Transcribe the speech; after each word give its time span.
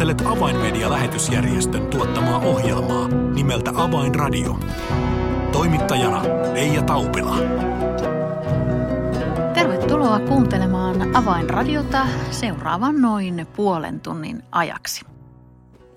Kuuntelet 0.00 0.26
Avainmedia-lähetysjärjestön 0.26 1.86
tuottamaa 1.86 2.38
ohjelmaa 2.38 3.08
nimeltä 3.08 3.70
Avainradio. 3.74 4.58
Toimittajana 5.52 6.22
Leija 6.52 6.82
Taupila. 6.82 7.36
Tervetuloa 9.54 10.18
kuuntelemaan 10.18 11.16
Avainradiota 11.16 12.06
seuraavan 12.30 13.00
noin 13.02 13.46
puolen 13.56 14.00
tunnin 14.00 14.42
ajaksi. 14.52 15.04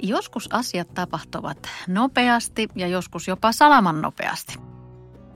Joskus 0.01 0.49
asiat 0.53 0.93
tapahtuvat 0.93 1.69
nopeasti 1.87 2.67
ja 2.75 2.87
joskus 2.87 3.27
jopa 3.27 3.51
salaman 3.51 4.01
nopeasti– 4.01 4.59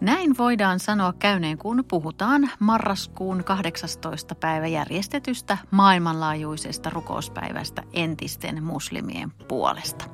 näin 0.02 0.38
voidaan 0.38 0.79
sanoa 0.79 1.14
käyneen, 1.14 1.57
kun 1.57 1.84
puhutaan 1.88 2.50
marraskuun 2.59 3.43
18. 3.43 4.36
päivä 4.36 4.68
järjestetystä 4.68 5.57
maailmanlaajuisesta 5.71 6.89
rukouspäivästä 6.89 7.83
entisten 7.93 8.64
muslimien 8.64 9.32
puolesta. 9.32 10.05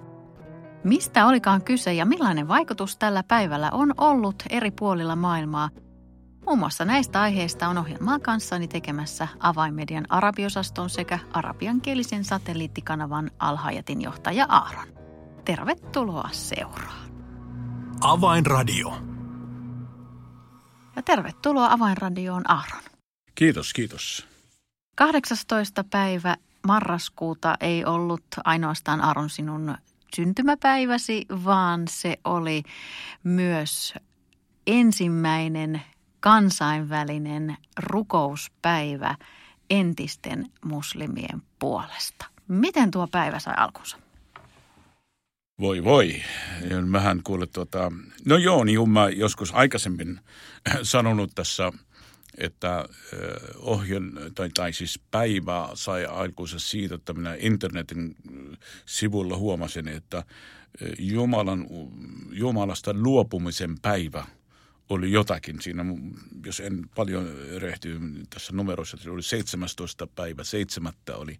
Mistä 0.83 1.27
olikaan 1.27 1.63
kyse 1.63 1.93
ja 1.93 2.05
millainen 2.05 2.47
vaikutus 2.47 2.97
tällä 2.97 3.23
päivällä 3.23 3.69
on 3.71 3.93
ollut 3.97 4.43
eri 4.49 4.71
puolilla 4.71 5.15
maailmaa? 5.15 5.69
Muun 6.45 6.59
muassa 6.59 6.85
näistä 6.85 7.21
aiheista 7.21 7.67
on 7.67 7.77
ohjelmaa 7.77 8.19
kanssani 8.19 8.67
tekemässä 8.67 9.27
avaimedian 9.39 10.05
arabiosaston 10.09 10.89
sekä 10.89 11.19
arabiankielisen 11.33 12.23
satelliittikanavan 12.23 13.31
Alhajatin 13.39 14.01
johtaja 14.01 14.45
Aaron. 14.49 14.87
Tervetuloa 15.45 16.29
seuraan. 16.31 17.11
Avainradio. 18.01 19.12
Ja 20.95 21.01
tervetuloa 21.01 21.71
Avainradioon 21.71 22.51
Aaron. 22.51 22.83
Kiitos, 23.35 23.73
kiitos. 23.73 24.27
18. 24.95 25.83
päivä 25.83 26.37
marraskuuta 26.67 27.55
ei 27.59 27.85
ollut 27.85 28.25
ainoastaan 28.43 29.01
Aaron 29.01 29.29
sinun 29.29 29.77
syntymäpäiväsi, 30.15 31.25
vaan 31.45 31.87
se 31.87 32.17
oli 32.23 32.63
myös 33.23 33.93
ensimmäinen 34.67 35.81
kansainvälinen 36.19 37.57
rukouspäivä 37.79 39.15
entisten 39.69 40.51
muslimien 40.65 41.41
puolesta. 41.59 42.25
Miten 42.47 42.91
tuo 42.91 43.07
päivä 43.07 43.39
sai 43.39 43.53
alkunsa? 43.57 44.02
Voi 45.59 45.83
voi. 45.83 46.15
Mähän 46.85 47.21
kuule 47.23 47.47
tuota, 47.47 47.91
no 48.25 48.37
joo, 48.37 48.63
niin 48.63 48.89
mä 48.89 49.09
joskus 49.09 49.53
aikaisemmin 49.53 50.19
sanonut 50.83 51.31
tässä, 51.35 51.71
että 52.37 52.85
ohjel, 53.57 54.03
tai, 54.35 54.49
tai 54.53 54.73
siis 54.73 54.99
päivä 55.11 55.69
sai 55.73 56.05
alkunsa 56.05 56.59
siitä, 56.59 56.95
että 56.95 57.13
minä 57.13 57.35
internetin 57.39 58.15
sivulla 58.85 59.37
huomasin, 59.37 59.87
että 59.87 60.23
Jumalan, 60.99 61.67
Jumalasta 62.31 62.93
luopumisen 62.93 63.75
päivä 63.81 64.25
oli 64.89 65.11
jotakin 65.11 65.61
siinä, 65.61 65.85
jos 66.45 66.59
en 66.59 66.89
paljon 66.95 67.29
rehty 67.57 67.99
tässä 68.29 68.53
numerossa, 68.53 68.97
se 68.97 69.09
oli 69.09 69.23
17. 69.23 70.07
päivä, 70.07 70.43
7. 70.43 70.93
oli 71.15 71.39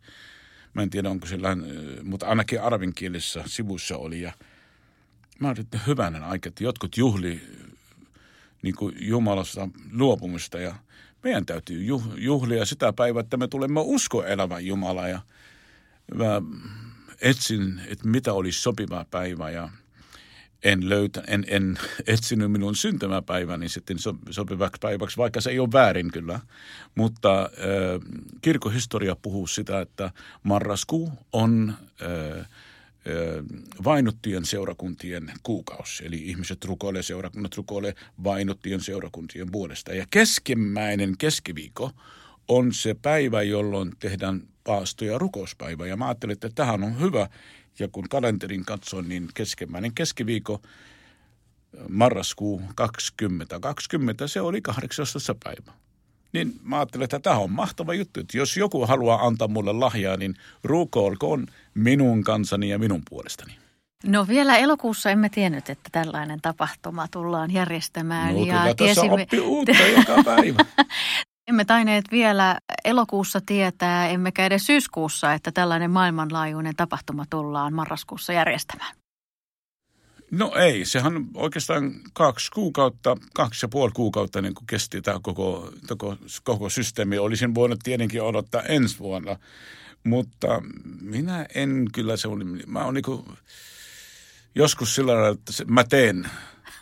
Mä 0.74 0.82
en 0.82 0.90
tiedä, 0.90 1.10
onko 1.10 1.28
sillä, 1.28 1.58
mutta 2.04 2.26
ainakin 2.26 2.62
arabinkielisessä 2.62 3.44
sivussa 3.46 3.98
oli. 3.98 4.22
Ja 4.22 4.32
mä 5.40 5.48
olin, 5.48 5.60
että 5.60 5.80
hyvänen 5.88 6.24
aika, 6.24 6.50
että 6.50 6.64
jotkut 6.64 6.98
juhli 6.98 7.42
niin 8.62 8.76
kuin 8.76 8.96
Jumalasta 9.00 9.70
luopumista. 9.92 10.60
Ja 10.60 10.76
meidän 11.24 11.46
täytyy 11.46 11.84
juhlia 12.18 12.66
sitä 12.66 12.94
päivää, 12.94 13.20
että 13.22 13.38
me 13.38 13.48
tulemme 13.48 13.80
uskoelämän 13.84 14.66
Jumala 14.66 15.08
ja 15.08 15.22
mä 16.16 16.42
etsin, 17.22 17.82
että 17.88 18.08
mitä 18.08 18.34
olisi 18.34 18.62
sopiva 18.62 19.06
päivä 19.12 19.50
ja– 19.50 19.70
en, 20.64 20.90
löytä, 20.90 21.24
en, 21.28 21.46
en 21.48 21.80
etsinyt 22.08 22.52
minun 22.52 22.76
syntymäpäiväni 22.76 23.70
sitten 23.70 23.98
sopivaksi 24.30 24.80
päiväksi, 24.82 25.18
vaikka 25.18 25.42
se 25.42 25.50
ei 25.50 25.60
ole 25.60 25.70
väärin 25.74 26.12
kyllä. 26.12 26.40
Mutta 26.96 27.42
äh, 27.42 27.50
kirkohistoria 28.42 29.16
puhuu 29.16 29.48
sitä, 29.48 29.82
että 29.82 30.12
marraskuu 30.44 31.12
on 31.34 31.74
äh, 32.02 32.48
vainottujen 33.84 34.46
seurakuntien 34.46 35.32
kuukausi. 35.44 36.06
Eli 36.06 36.18
ihmiset 36.18 36.66
rukoilee, 36.66 37.04
seurakunnat 37.04 37.58
rukoilee 37.58 37.94
vainottujen 38.24 38.82
seurakuntien 38.82 39.52
puolesta. 39.52 39.94
Ja 39.94 40.06
keskimmäinen 40.10 41.18
keskiviikko 41.18 41.92
on 42.48 42.74
se 42.74 42.96
päivä, 43.02 43.42
jolloin 43.42 43.92
tehdään 44.00 44.42
paasto- 44.64 45.06
ja 45.06 45.18
rukouspäivä. 45.18 45.88
Ja 45.88 45.98
mä 45.98 46.06
ajattelin, 46.06 46.34
että 46.34 46.50
tähän 46.56 46.84
on 46.84 47.00
hyvä 47.00 47.30
ja 47.80 47.88
kun 47.88 48.10
kalenterin 48.10 48.66
katson, 48.66 49.10
niin 49.10 49.30
keskimmäinen 49.34 49.94
keskiviikko 49.94 50.62
marraskuu 51.90 52.62
2020, 52.76 54.28
se 54.28 54.42
oli 54.42 54.62
18. 54.62 55.36
päivä. 55.44 55.72
Niin 56.34 56.60
mä 56.64 56.76
ajattelin, 56.76 57.04
että 57.04 57.20
tämä 57.20 57.38
on 57.38 57.52
mahtava 57.52 57.94
juttu, 57.94 58.20
että 58.20 58.38
jos 58.38 58.58
joku 58.58 58.86
haluaa 58.86 59.28
antaa 59.28 59.48
mulle 59.48 59.74
lahjaa, 59.74 60.18
niin 60.18 60.36
rukoilkoon 60.64 61.48
minun 61.74 62.24
kansani 62.24 62.70
ja 62.70 62.80
minun 62.80 63.02
puolestani. 63.10 63.58
No 64.06 64.28
vielä 64.28 64.58
elokuussa 64.58 65.10
emme 65.10 65.30
tiennyt, 65.30 65.70
että 65.70 65.90
tällainen 65.92 66.42
tapahtuma 66.42 67.08
tullaan 67.08 67.52
järjestämään. 67.52 68.34
No 68.34 68.40
ja 68.40 68.46
kyllä 68.46 68.60
tässä 68.60 68.76
tiesimme... 68.76 69.24
oppi 69.24 69.40
uutta 69.40 69.72
joka 69.98 70.24
päivä. 70.24 70.66
Emme 71.48 71.66
taineet 71.66 72.06
vielä 72.12 72.60
elokuussa 72.86 73.42
tietää, 73.46 74.08
emmekä 74.08 74.46
edes 74.46 74.66
syyskuussa, 74.66 75.34
että 75.34 75.52
tällainen 75.52 75.92
maailmanlaajuinen 75.92 76.76
tapahtuma 76.76 77.26
tullaan 77.30 77.74
marraskuussa 77.74 78.34
järjestämään. 78.34 78.96
No 80.32 80.52
ei, 80.56 80.86
sehän 80.86 81.14
oikeastaan 81.34 81.92
kaksi 82.14 82.52
kuukautta, 82.52 83.18
kaksi 83.34 83.66
ja 83.66 83.70
puoli 83.70 83.92
kuukautta 83.92 84.42
niin 84.42 84.54
kuin 84.54 84.68
kesti 84.68 85.02
tämä 85.02 85.20
koko, 85.22 85.72
koko, 85.88 86.18
koko 86.44 86.70
systeemi. 86.70 87.18
Olisin 87.18 87.56
voinut 87.56 87.80
tietenkin 87.84 88.22
odottaa 88.22 88.62
ensi 88.62 89.00
vuonna, 89.00 89.38
mutta 90.04 90.48
minä 91.02 91.46
en 91.56 91.86
kyllä 91.94 92.18
se 92.18 92.28
oli, 92.28 92.44
mä 92.68 92.86
oon 92.86 92.94
niin 92.94 93.04
kuin, 93.04 93.26
joskus 94.56 94.96
sillä 94.96 95.12
tavalla, 95.12 95.30
että 95.30 95.66
mä 95.68 95.84
teen 95.84 96.30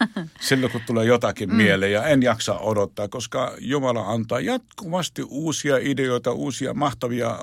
silloin, 0.50 0.72
kun 0.72 0.82
tulee 0.88 1.06
jotakin 1.06 1.50
mm. 1.50 1.56
mieleen 1.56 1.92
ja 1.92 2.06
en 2.06 2.24
jaksa 2.24 2.58
odottaa, 2.58 3.08
koska 3.08 3.56
Jumala 3.60 4.02
antaa 4.02 4.40
jatkuvasti 4.40 5.24
uusia 5.30 5.78
ideoita, 5.78 6.32
uusia 6.32 6.74
mahtavia 6.74 7.40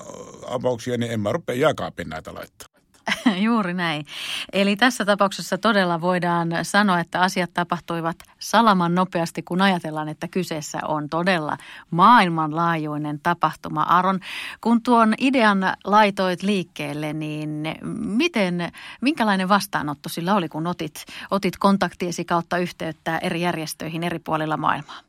avauksia, 0.49 0.99
niin 0.99 1.13
en 1.13 1.21
mä 1.21 1.33
rupea 1.33 1.57
jääkaapin 1.57 2.09
näitä 2.09 2.35
laittaa. 2.35 2.78
Juuri 3.47 3.75
näin. 3.75 4.07
Eli 4.53 4.77
tässä 4.77 5.05
tapauksessa 5.05 5.59
todella 5.59 6.01
voidaan 6.01 6.49
sanoa, 6.63 7.01
että 7.01 7.21
asiat 7.21 7.51
tapahtuivat 7.55 8.17
salaman 8.39 8.95
nopeasti, 8.95 9.43
kun 9.43 9.63
ajatellaan, 9.63 10.09
että 10.09 10.29
kyseessä 10.29 10.79
on 10.89 11.09
todella 11.09 11.57
maailmanlaajuinen 11.91 13.21
tapahtuma. 13.23 13.83
Aron, 13.83 14.21
kun 14.61 14.83
tuon 14.83 15.15
idean 15.19 15.59
laitoit 15.85 16.43
liikkeelle, 16.43 17.13
niin 17.13 17.63
miten, 17.99 18.73
minkälainen 19.01 19.49
vastaanotto 19.49 20.09
sillä 20.09 20.35
oli, 20.35 20.49
kun 20.49 20.67
otit, 20.67 21.05
otit 21.31 21.57
kontaktiesi 21.57 22.25
kautta 22.25 22.59
yhteyttä 22.59 23.19
eri 23.19 23.41
järjestöihin 23.41 24.05
eri 24.05 24.19
puolilla 24.19 24.57
maailmaa? 24.57 25.01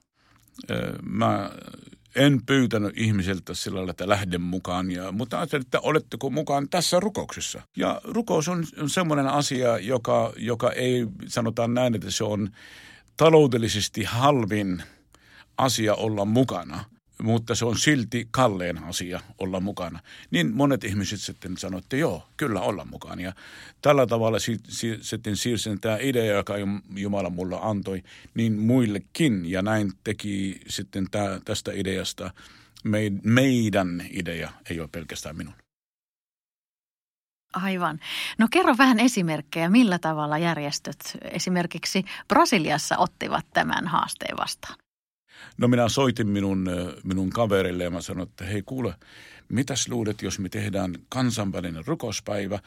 Mä 1.04 1.50
en 2.16 2.42
pyytänyt 2.46 2.98
ihmisiltä 2.98 3.54
sillä 3.54 3.76
lailla, 3.76 3.92
että 3.92 4.10
lähden 4.10 4.42
mukaan, 4.42 4.92
ja, 4.92 5.12
mutta 5.12 5.38
ajattelin, 5.38 5.66
että 5.66 5.80
oletteko 5.80 6.30
mukaan 6.30 6.70
tässä 6.70 7.00
rukouksessa. 7.00 7.62
Ja 7.78 8.02
rukous 8.04 8.48
on, 8.48 8.66
on 8.82 8.90
semmoinen 8.90 9.28
asia, 9.28 9.78
joka, 9.78 10.34
joka 10.38 10.72
ei, 10.72 11.08
sanotaan 11.28 11.74
näin, 11.74 11.96
että 11.96 12.12
se 12.12 12.24
on 12.24 12.50
taloudellisesti 13.18 14.04
halvin 14.04 14.84
asia 15.58 15.96
olla 15.96 16.26
mukana– 16.26 16.86
mutta 17.24 17.56
se 17.56 17.66
on 17.66 17.78
silti 17.78 18.28
kalleen 18.32 18.84
asia 18.84 19.22
olla 19.38 19.60
mukana. 19.60 20.00
Niin 20.32 20.56
monet 20.56 20.84
ihmiset 20.84 21.20
sitten 21.22 21.58
sanoivat, 21.58 21.86
että 21.86 21.96
joo, 21.96 22.28
kyllä 22.38 22.62
olla 22.62 22.86
mukana. 22.86 23.22
Ja 23.22 23.34
tällä 23.82 24.08
tavalla 24.08 24.40
si- 24.40 24.60
si- 24.68 24.98
sitten 25.02 25.38
siirsin 25.38 25.82
tämä 25.82 25.98
idea, 26.02 26.36
joka 26.36 26.54
Jumala 26.96 27.30
mulla 27.30 27.60
antoi, 27.62 28.04
niin 28.34 28.54
muillekin. 28.54 29.52
Ja 29.52 29.62
näin 29.62 29.92
teki 30.04 30.62
sitten 30.68 31.08
tää, 31.12 31.40
tästä 31.46 31.72
ideasta 31.74 32.32
meidän 33.24 34.04
idea, 34.10 34.52
ei 34.70 34.80
ole 34.80 34.90
pelkästään 34.92 35.38
minun. 35.38 35.54
Aivan. 37.54 38.00
No 38.38 38.48
kerro 38.52 38.76
vähän 38.78 39.00
esimerkkejä, 39.00 39.70
millä 39.70 40.00
tavalla 40.00 40.38
järjestöt 40.38 41.18
esimerkiksi 41.22 42.06
Brasiliassa 42.28 42.98
ottivat 42.98 43.46
tämän 43.54 43.88
haasteen 43.88 44.38
vastaan? 44.38 44.89
No 45.58 45.68
minä 45.68 45.90
soitin 45.90 46.28
minun, 46.28 46.70
minun 47.04 47.30
kaverille 47.30 47.84
ja 47.84 47.92
mä 47.92 48.02
sanoin, 48.02 48.30
että 48.30 48.46
hei 48.46 48.62
kuule, 48.66 48.96
mitäs 49.50 49.90
luulet, 49.90 50.22
jos 50.22 50.40
me 50.40 50.50
tehdään 50.50 50.96
kansainvälinen 51.10 51.86
rukouspäivä, 51.88 52.60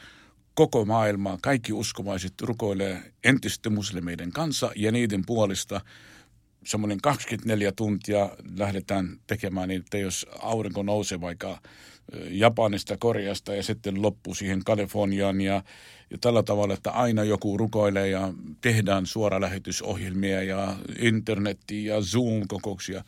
koko 0.53 0.85
maailma, 0.85 1.37
kaikki 1.41 1.73
uskovaiset 1.73 2.33
rukoilee 2.41 3.13
entisten 3.23 3.73
muslimeiden 3.73 4.31
kanssa 4.31 4.71
ja 4.75 4.91
niiden 4.91 5.23
puolista 5.25 5.81
semmoinen 6.65 7.01
24 7.01 7.71
tuntia 7.71 8.29
lähdetään 8.57 9.19
tekemään 9.27 9.69
niin, 9.69 9.81
että 9.81 9.97
jos 9.97 10.25
aurinko 10.39 10.83
nousee 10.83 11.21
vaikka 11.21 11.59
Japanista, 12.29 12.97
Koreasta 12.97 13.55
ja 13.55 13.63
sitten 13.63 14.01
loppuu 14.01 14.35
siihen 14.35 14.63
Kaliforniaan 14.63 15.41
ja, 15.41 15.63
ja 16.09 16.17
tällä 16.21 16.43
tavalla, 16.43 16.73
että 16.73 16.91
aina 16.91 17.23
joku 17.23 17.57
rukoilee 17.57 18.09
ja 18.09 18.33
tehdään 18.61 19.05
suoralähetysohjelmia 19.05 20.43
ja 20.43 20.75
internetti 20.99 21.85
ja 21.85 22.01
Zoom-kokouksia. 22.01 23.03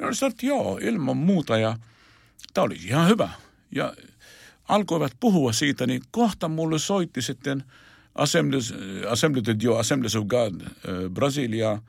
On 0.00 0.14
sanonut, 0.14 0.34
että 0.34 0.46
joo, 0.46 0.78
ilman 0.82 1.16
muuta 1.16 1.58
ja 1.58 1.76
tämä 2.54 2.64
oli 2.64 2.76
ihan 2.84 3.08
hyvä. 3.08 3.28
Ja 3.70 3.94
alkoivat 4.68 5.12
puhua 5.20 5.52
siitä, 5.52 5.86
niin 5.86 6.02
kohta 6.10 6.48
mulle 6.48 6.78
soitti 6.78 7.22
sitten 7.22 7.64
Assemblies, 8.14 8.74
Assembly 9.08 9.42
of, 9.72 9.78
Assemblies 9.78 10.16
of 10.16 10.26
God 10.26 10.54
Brasilia 11.10 11.68
ja 11.68 11.80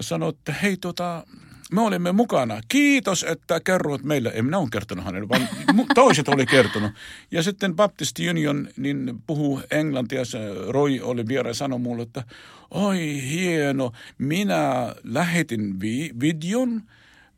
sanoi, 0.00 0.28
että 0.28 0.52
hei 0.52 0.76
tota, 0.76 1.26
me 1.72 1.80
olimme 1.80 2.12
mukana. 2.12 2.60
Kiitos, 2.68 3.24
että 3.24 3.60
kerroit 3.60 4.04
meille. 4.04 4.32
En 4.34 4.44
minä 4.44 4.58
ole 4.58 4.68
kertonut 4.72 5.04
hänelle, 5.04 5.28
vaan 5.28 5.48
toiset 5.94 6.28
oli 6.28 6.46
kertonut. 6.46 6.92
Ja 7.30 7.42
sitten 7.42 7.76
Baptist 7.76 8.16
Union 8.30 8.68
niin 8.76 9.14
puhuu 9.26 9.60
englantia. 9.70 10.24
Se 10.24 10.38
Roy 10.68 11.00
oli 11.02 11.28
vieraan 11.28 11.54
sanoi 11.54 11.78
mulle, 11.78 12.02
että 12.02 12.24
oi 12.70 13.22
hieno, 13.30 13.92
minä 14.18 14.94
lähetin 15.04 15.80
vi- 15.80 16.10
videon 16.20 16.82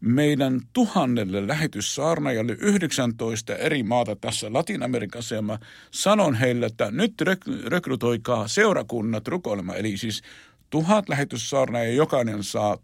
meidän 0.01 0.61
tuhannelle 0.73 1.49
lähetyssaarnajalle 1.49 2.57
19 2.61 3.57
eri 3.57 3.83
maata 3.83 4.17
tässä 4.17 4.53
Latin-Amerikassa 4.53 5.35
ja 5.35 5.43
mä 5.43 5.59
sanon 5.91 6.35
heille, 6.35 6.67
että 6.67 6.91
nyt 6.91 7.15
rek- 7.23 7.67
rekrytoikaa 7.67 8.49
seurakunnat 8.49 9.29
rukoilemaan. 9.29 9.79
Eli 9.79 9.97
siis 9.97 10.23
tuhat 10.71 11.09
lähetyssaarnaa 11.09 11.83
ja 11.83 11.93
jokainen 11.93 12.43
saa 12.43 12.79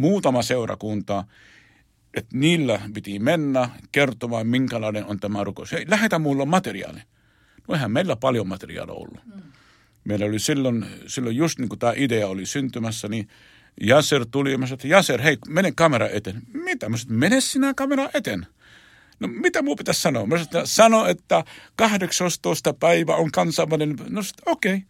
muutama 0.00 0.42
seurakunta, 0.42 1.24
että 2.14 2.38
niillä 2.38 2.80
piti 2.94 3.18
mennä 3.18 3.70
kertomaan, 3.92 4.46
minkälainen 4.46 5.04
on 5.04 5.20
tämä 5.20 5.44
rukous. 5.44 5.72
Hei, 5.72 5.84
lähetä 5.88 6.18
mulla 6.18 6.44
materiaali. 6.46 7.00
No 7.68 7.74
eihän 7.74 7.90
meillä 7.90 8.16
paljon 8.16 8.48
materiaalia 8.48 8.94
ollut. 8.94 9.26
Mm. 9.26 9.42
Meillä 10.04 10.26
oli 10.26 10.38
silloin, 10.38 10.86
silloin 11.06 11.36
just 11.36 11.58
niin 11.58 11.68
kuin 11.68 11.78
tämä 11.78 11.92
idea 11.96 12.28
oli 12.28 12.46
syntymässä, 12.46 13.08
niin 13.08 13.28
Jasser 13.80 14.26
tuli 14.30 14.52
ja 14.52 14.58
mä 14.58 14.66
sanoin, 14.66 14.76
että 14.76 14.88
Jasser, 14.88 15.22
hei, 15.22 15.38
mene 15.48 15.72
kamera 15.72 16.08
eteen. 16.08 16.42
Mitä? 16.52 16.88
Mä 16.88 16.96
sanoin, 16.96 17.18
mene 17.18 17.40
sinä 17.40 17.74
kamera 17.74 18.10
eteen. 18.14 18.46
No 19.20 19.28
mitä 19.28 19.62
muu 19.62 19.76
pitäisi 19.76 20.00
sanoa? 20.00 20.26
Mä 20.26 20.44
sanoin, 20.44 20.66
sano, 20.66 21.06
että 21.06 21.44
18. 21.76 22.74
päivä 22.74 23.16
on 23.16 23.30
kansainvälinen. 23.30 23.96
No 24.08 24.20
okei. 24.46 24.74
Okay. 24.74 24.86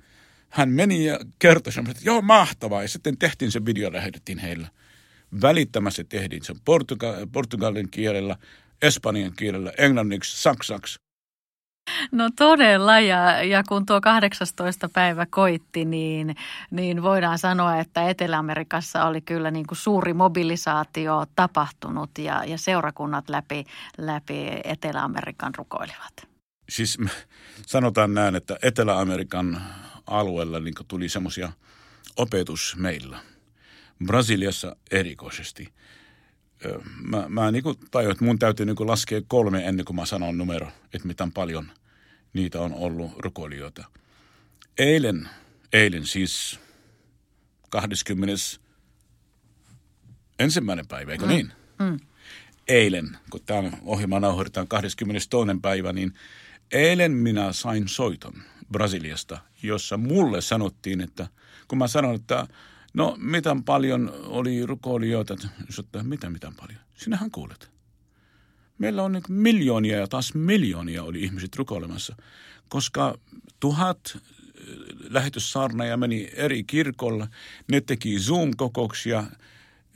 Hän 0.49 0.69
meni 0.69 1.05
ja 1.05 1.21
kertoi, 1.39 1.73
että 1.91 2.03
joo, 2.05 2.23
mahtavaa. 2.23 2.83
Ja 2.83 2.89
sitten 2.89 3.19
tehtiin 3.19 3.53
se 3.53 3.65
video 3.65 3.93
lähetettiin 3.93 4.39
heille 4.39 4.69
välittämässä 5.43 6.05
tehtiin 6.05 6.44
sen 6.44 6.56
portuga- 6.56 7.27
portugalin 7.32 7.91
kielellä, 7.91 8.37
espanjan 8.82 9.32
kielellä, 9.37 9.73
englanniksi, 9.79 10.43
saksaksi. 10.43 10.99
No 12.12 12.31
todella, 12.37 13.00
ja, 13.00 13.43
ja 13.43 13.62
kun 13.69 13.87
tuo 13.87 14.00
18. 14.00 14.88
päivä 14.88 15.27
koitti, 15.27 15.85
niin, 15.85 16.37
niin 16.71 17.03
voidaan 17.03 17.38
sanoa, 17.38 17.81
että 17.81 18.09
Etelä-Amerikassa 18.09 19.05
oli 19.05 19.21
kyllä 19.21 19.50
niin 19.50 19.67
kuin 19.67 19.79
suuri 19.79 20.15
mobilisaatio 20.15 21.27
tapahtunut 21.37 22.11
ja, 22.19 22.44
ja 22.44 22.59
seurakunnat 22.59 23.29
läpi, 23.29 23.65
läpi 23.99 24.47
Etelä-Amerikan 24.65 25.55
rukoilivat. 25.59 26.29
Siis 26.69 26.99
sanotaan 27.67 28.15
näin, 28.15 28.37
että 28.37 28.56
Etelä-Amerikan 28.62 29.62
alueella 30.06 30.61
niin 30.61 30.75
tuli 30.88 31.09
semmoisia 31.09 31.53
opetus 32.17 32.76
meillä– 32.79 33.19
Brasiliassa 34.06 34.76
erikoisesti. 34.91 35.73
Mä, 37.02 37.25
mä 37.29 37.50
niin 37.50 37.64
tajuin, 37.91 38.12
että 38.12 38.25
mun 38.25 38.38
täytyy 38.38 38.67
niin 38.67 38.76
laskea 38.81 39.20
kolme 39.29 39.67
ennen 39.67 39.85
kuin 39.85 39.97
mä 39.97 40.06
sanon 40.06 40.38
numero, 40.38 40.69
että 40.94 41.08
miten 41.08 41.32
paljon 41.32 41.70
niitä 42.32 42.61
on 42.61 42.75
ollut 42.75 43.12
rukoilijoita. 43.19 43.85
Eilen, 44.79 45.29
eilen 45.73 46.06
siis 46.06 46.61
20. 47.70 48.35
ensimmäinen 50.38 50.88
päivä, 50.88 51.12
eikö 51.12 51.25
mm. 51.25 51.31
niin? 51.31 51.52
Mm. 51.79 52.00
Eilen, 52.69 53.17
kun 53.31 53.41
tämä 53.47 53.70
ohjelma 53.82 54.20
nauhoitetaan 54.20 54.69
22. 54.69 55.29
päivä, 55.62 55.93
niin 55.93 56.14
eilen 56.73 57.12
minä 57.12 57.52
sain 57.52 57.88
soiton 57.88 58.32
Brasiliasta, 58.73 59.38
jossa 59.62 59.97
mulle 59.97 60.41
sanottiin, 60.41 61.00
että 61.00 61.26
kun 61.69 61.79
mä 61.79 61.88
sanoin, 61.88 62.17
että 62.17 62.47
No, 62.95 63.17
miten 63.19 63.65
paljon 63.65 64.13
oli 64.25 64.67
rukoilijoita? 64.67 65.37
Että 65.79 66.03
mitä, 66.03 66.31
miten 66.31 66.55
paljon? 66.55 66.81
Sinähän 66.97 67.31
kuulet. 67.31 67.71
Meillä 68.79 69.03
on 69.03 69.13
niin 69.13 69.23
miljoonia 69.29 69.99
ja 69.99 70.07
taas 70.07 70.35
miljoonia 70.35 71.03
oli 71.03 71.23
ihmiset 71.23 71.57
rukoilemassa, 71.57 72.17
koska 72.69 73.19
tuhat 73.61 74.01
äh, 74.17 74.23
lähetyssaarnaja 75.11 75.97
meni 75.97 76.31
eri 76.35 76.65
kirkolla. 76.65 77.29
Ne 77.71 77.81
teki 77.81 78.19
Zoom-kokouksia. 78.19 79.25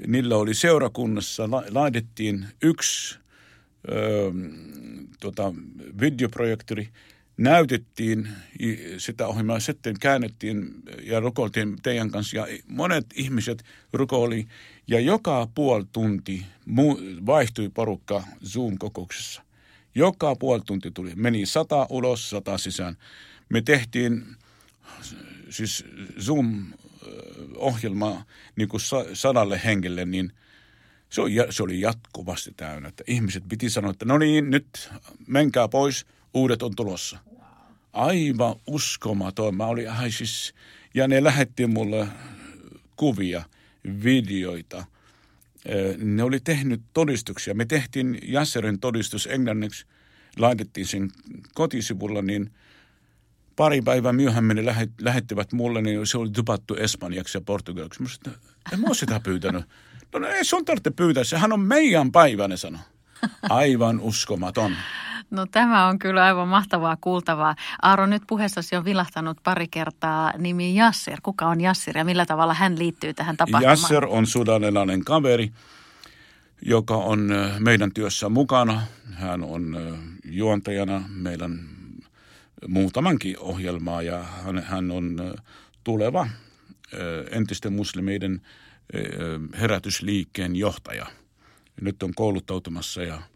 Niillä 0.06 0.36
oli 0.36 0.54
seurakunnassa, 0.54 1.50
laitettiin 1.50 2.46
yksi 2.62 3.18
ö, 3.88 4.32
tota, 5.20 5.54
videoprojektori– 6.00 6.88
näytettiin 7.36 8.28
sitä 8.98 9.26
ohjelmaa, 9.26 9.60
sitten 9.60 9.98
käännettiin 10.00 10.74
ja 11.02 11.20
rukoiltiin 11.20 11.76
teidän 11.82 12.10
kanssa 12.10 12.36
ja 12.36 12.46
monet 12.68 13.06
ihmiset 13.14 13.64
rukoili 13.92 14.46
ja 14.86 15.00
joka 15.00 15.48
puoli 15.54 15.84
tunti 15.92 16.46
vaihtui 17.26 17.68
porukka 17.68 18.24
Zoom-kokouksessa. 18.44 19.42
Joka 19.94 20.36
puoli 20.36 20.62
tunti 20.66 20.90
tuli. 20.90 21.12
Meni 21.14 21.46
sata 21.46 21.86
ulos, 21.90 22.30
sata 22.30 22.58
sisään. 22.58 22.96
Me 23.48 23.62
tehtiin 23.62 24.24
siis 25.50 25.84
Zoom-ohjelmaa 26.20 28.24
niin 28.56 28.68
kuin 28.68 28.80
sadalle 29.12 29.60
hengelle, 29.64 30.04
niin 30.04 30.32
se 31.10 31.22
se 31.50 31.62
oli 31.62 31.80
jatkuvasti 31.80 32.52
täynnä. 32.56 32.88
Että 32.88 33.04
ihmiset 33.06 33.44
piti 33.48 33.70
sanoa, 33.70 33.90
että 33.90 34.04
no 34.04 34.18
niin, 34.18 34.50
nyt 34.50 34.90
menkää 35.26 35.68
pois– 35.68 36.06
uudet 36.34 36.62
on 36.62 36.76
tulossa. 36.76 37.18
Aivan 37.92 38.54
uskomaton. 38.66 39.56
Mä 39.56 39.66
olin 39.66 39.90
ai 39.90 40.10
siis, 40.10 40.54
ja 40.94 41.08
ne 41.08 41.24
lähetti 41.24 41.66
mulle 41.66 42.08
kuvia, 42.96 43.42
videoita. 44.04 44.84
Ne 45.98 46.22
oli 46.22 46.40
tehnyt 46.40 46.82
todistuksia. 46.92 47.54
Me 47.54 47.64
tehtiin 47.64 48.18
Jasserin 48.22 48.80
todistus 48.80 49.26
englanniksi, 49.26 49.86
laitettiin 50.38 50.86
sen 50.86 51.10
kotisivulla, 51.54 52.22
niin 52.22 52.50
pari 53.56 53.82
päivää 53.82 54.12
myöhemmin 54.12 54.56
ne 54.56 54.88
lähettivät 55.00 55.52
mulle, 55.52 55.82
niin 55.82 56.06
se 56.06 56.18
oli 56.18 56.30
tupattu 56.30 56.74
espanjaksi 56.74 57.38
ja 57.38 57.42
portugaliksi. 57.46 58.02
Mä 58.02 58.08
sanoin, 58.08 58.40
en 58.72 58.80
mä 58.80 58.94
sitä 58.94 59.20
pyytänyt. 59.20 59.64
No, 60.12 60.18
no 60.18 60.26
ei 60.26 60.44
sun 60.44 60.64
tarvitse 60.64 60.90
pyytää, 60.90 61.24
sehän 61.24 61.52
on 61.52 61.60
meidän 61.60 62.12
päivä, 62.12 62.48
ne 62.48 62.56
sanoi. 62.56 62.80
Aivan 63.48 64.00
uskomaton. 64.00 64.72
No 65.30 65.46
tämä 65.46 65.86
on 65.86 65.98
kyllä 65.98 66.24
aivan 66.24 66.48
mahtavaa 66.48 66.96
kuultavaa. 67.00 67.56
Aaro, 67.82 68.06
nyt 68.06 68.22
puheessasi 68.26 68.76
on 68.76 68.84
vilahtanut 68.84 69.38
pari 69.42 69.68
kertaa 69.68 70.32
nimi 70.38 70.74
Jasser. 70.74 71.18
Kuka 71.22 71.46
on 71.46 71.60
Jasser 71.60 71.98
ja 71.98 72.04
millä 72.04 72.26
tavalla 72.26 72.54
hän 72.54 72.78
liittyy 72.78 73.14
tähän 73.14 73.36
tapahtumaan? 73.36 73.64
Jasser 73.64 74.06
on 74.06 74.26
sudanilainen 74.26 75.04
kaveri, 75.04 75.52
joka 76.62 76.96
on 76.96 77.30
meidän 77.58 77.92
työssä 77.92 78.28
mukana. 78.28 78.82
Hän 79.12 79.42
on 79.42 79.76
juontajana 80.24 81.04
meidän 81.08 81.60
muutamankin 82.68 83.38
ohjelmaa 83.38 84.02
ja 84.02 84.22
hän, 84.44 84.62
hän 84.62 84.90
on 84.90 85.34
tuleva 85.84 86.28
entisten 87.30 87.72
muslimeiden 87.72 88.40
herätysliikkeen 89.60 90.56
johtaja. 90.56 91.06
Nyt 91.80 92.02
on 92.02 92.14
kouluttautumassa 92.14 93.02
ja– 93.02 93.22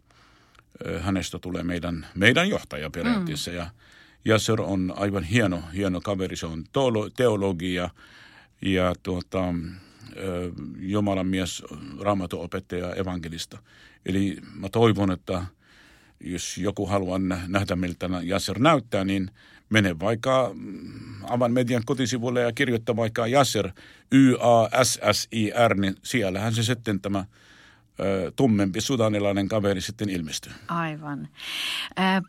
hänestä 0.99 1.39
tulee 1.39 1.63
meidän, 1.63 2.07
meidän 2.15 2.49
johtaja 2.49 2.89
periaatteessa. 2.89 3.51
Mm. 3.51 3.57
Ja 3.57 3.69
Jasser 4.25 4.61
on 4.61 4.93
aivan 4.95 5.23
hieno, 5.23 5.63
hieno 5.73 6.01
kaveri. 6.01 6.35
Se 6.35 6.45
on 6.45 6.63
teologi 7.15 7.73
ja, 7.73 7.89
tuota, 9.03 9.53
Jumalan 10.79 11.27
mies, 11.27 11.63
raamatuopettaja, 11.99 12.93
evankelista. 12.93 13.57
Eli 14.05 14.37
mä 14.55 14.69
toivon, 14.69 15.11
että 15.11 15.45
jos 16.19 16.57
joku 16.57 16.85
haluaa 16.85 17.19
nähdä, 17.47 17.75
miltä 17.75 18.09
Jasser 18.23 18.59
näyttää, 18.59 19.05
niin 19.05 19.31
mene 19.69 19.99
vaikka 19.99 20.51
mm, 20.53 21.23
Avan 21.23 21.51
median 21.51 21.83
kotisivuille 21.85 22.41
ja 22.41 22.51
kirjoittaa 22.51 22.95
vaikka 22.95 23.27
Jasser, 23.27 23.69
Y-A-S-S-I-R, 24.11 25.75
niin 25.75 25.95
siellähän 26.03 26.53
se 26.53 26.63
sitten 26.63 27.01
tämä 27.01 27.25
tummempi 28.35 28.81
sudanilainen 28.81 29.47
kaveri 29.47 29.81
sitten 29.81 30.09
ilmestyy. 30.09 30.51
Aivan. 30.67 31.27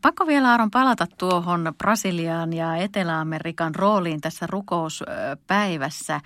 Pakko 0.02 0.26
vielä 0.26 0.50
Aaron 0.50 0.70
palata 0.70 1.06
tuohon 1.18 1.74
Brasiliaan 1.78 2.52
ja 2.52 2.76
Etelä-Amerikan 2.76 3.74
rooliin 3.74 4.20
tässä 4.20 4.46
rukouspäivässä. 4.46 6.20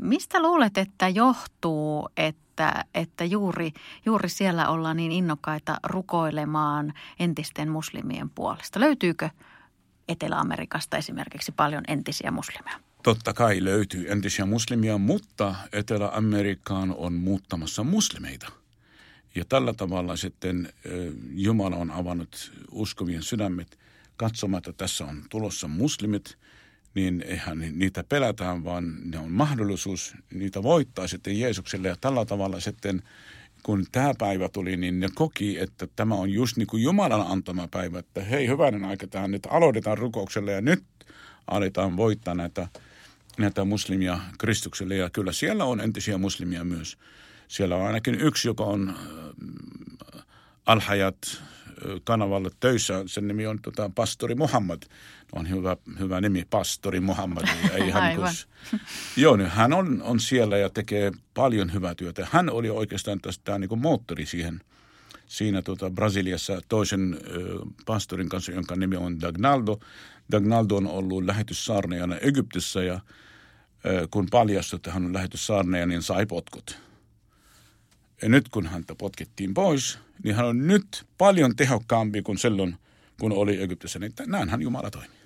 Mistä 0.00 0.42
luulet, 0.42 0.78
että 0.78 1.08
johtuu, 1.08 2.08
että, 2.16 2.84
että 2.94 3.24
juuri, 3.24 3.72
juuri 4.06 4.28
siellä 4.28 4.68
ollaan 4.68 4.96
niin 4.96 5.12
innokkaita 5.12 5.76
rukoilemaan 5.84 6.92
entisten 7.20 7.70
muslimien 7.70 8.30
puolesta? 8.30 8.80
Löytyykö 8.80 9.30
Etelä-Amerikasta 10.08 10.96
esimerkiksi 10.96 11.52
paljon 11.52 11.82
entisiä 11.88 12.30
muslimeja? 12.30 12.85
Totta 13.06 13.32
kai 13.32 13.64
löytyy 13.64 14.12
entisiä 14.12 14.46
muslimia, 14.46 14.98
mutta 14.98 15.54
Etelä-Amerikkaan 15.72 16.94
on 16.96 17.12
muuttamassa 17.12 17.84
muslimeita. 17.84 18.52
Ja 19.34 19.44
tällä 19.48 19.72
tavalla 19.72 20.16
sitten 20.16 20.72
Jumala 21.34 21.76
on 21.76 21.90
avannut 21.90 22.52
uskovien 22.70 23.22
sydämet 23.22 23.78
katsomaan, 24.16 24.58
että 24.58 24.72
tässä 24.72 25.04
on 25.04 25.22
tulossa 25.28 25.68
muslimit, 25.68 26.38
niin 26.94 27.24
eihän 27.26 27.58
niitä 27.72 28.04
pelätään, 28.04 28.64
vaan 28.64 28.96
ne 29.04 29.18
on 29.18 29.32
mahdollisuus 29.32 30.14
niitä 30.34 30.62
voittaa 30.62 31.08
sitten 31.08 31.40
Jeesukselle. 31.40 31.88
Ja 31.88 31.96
tällä 32.00 32.24
tavalla 32.24 32.60
sitten, 32.60 33.02
kun 33.62 33.86
tämä 33.92 34.12
päivä 34.18 34.48
tuli, 34.48 34.76
niin 34.76 35.00
ne 35.00 35.08
koki, 35.14 35.58
että 35.58 35.88
tämä 35.96 36.14
on 36.14 36.30
just 36.30 36.56
niin 36.56 36.66
kuin 36.66 36.82
Jumalan 36.82 37.26
antama 37.26 37.68
päivä, 37.68 37.98
että 37.98 38.24
hei, 38.24 38.48
hyvänen 38.48 38.84
aika 38.84 39.06
tähän, 39.06 39.30
nyt 39.30 39.46
aloitetaan 39.50 39.98
rukoukselle 39.98 40.52
ja 40.52 40.60
nyt 40.60 40.84
aletaan 41.50 41.96
voittaa 41.96 42.34
näitä 42.34 42.68
näitä 43.38 43.64
muslimia 43.64 44.18
Kristukselle. 44.38 44.96
Ja 44.96 45.10
kyllä 45.10 45.32
siellä 45.32 45.64
on 45.64 45.80
entisiä 45.80 46.18
muslimia 46.18 46.64
myös. 46.64 46.98
Siellä 47.48 47.76
on 47.76 47.86
ainakin 47.86 48.20
yksi, 48.20 48.48
joka 48.48 48.64
on 48.64 48.88
äh, 50.14 50.22
Alhajat 50.66 51.16
äh, 51.26 51.40
kanavalla 52.04 52.50
töissä. 52.60 53.02
Sen 53.06 53.28
nimi 53.28 53.46
on 53.46 53.58
tota, 53.62 53.90
Pastori 53.94 54.34
Muhammad. 54.34 54.82
On 55.32 55.50
hyvä, 55.50 55.76
hyvä 55.98 56.20
nimi, 56.20 56.44
Pastori 56.50 57.00
Muhammad. 57.00 57.48
Ei 57.72 57.90
hän. 57.96 58.16
Kus... 58.16 58.48
Joo, 59.16 59.36
niin 59.36 59.50
hän 59.50 59.72
on, 59.72 60.02
on 60.02 60.20
siellä 60.20 60.58
ja 60.58 60.70
tekee 60.70 61.12
paljon 61.34 61.72
hyvää 61.72 61.94
työtä. 61.94 62.26
Hän 62.30 62.50
oli 62.50 62.70
oikeastaan 62.70 63.20
tästä 63.20 63.58
niin 63.58 63.68
kuin 63.68 63.80
moottori 63.80 64.26
siihen 64.26 64.60
siinä 65.26 65.62
tota 65.62 65.90
Brasiliassa 65.90 66.60
toisen 66.68 67.18
ö, 67.26 67.58
pastorin 67.86 68.28
kanssa, 68.28 68.52
jonka 68.52 68.76
nimi 68.76 68.96
on 68.96 69.20
Dagnaldo. 69.20 69.78
Dagnaldo 70.32 70.76
on 70.76 70.86
ollut 70.86 71.24
lähetyssaarneajana 71.24 72.16
Egyptissä 72.16 72.82
ja 72.82 73.00
kun 74.10 74.26
paljastui, 74.30 74.76
että 74.76 74.92
hän 74.92 75.04
on 75.04 75.14
lähetyssaarneja, 75.14 75.86
niin 75.86 76.02
sai 76.02 76.26
potkut. 76.26 76.78
Ja 78.22 78.28
nyt 78.28 78.48
kun 78.48 78.66
häntä 78.66 78.94
potkittiin 78.94 79.54
pois, 79.54 79.98
niin 80.24 80.34
hän 80.34 80.46
on 80.46 80.66
nyt 80.66 81.04
paljon 81.18 81.56
tehokkaampi 81.56 82.22
kuin 82.22 82.38
silloin, 82.38 82.76
kun 83.20 83.32
oli 83.32 83.62
Egyptissä. 83.62 83.98
Niin 83.98 84.12
näinhän 84.26 84.62
Jumala 84.62 84.90
toimii. 84.90 85.16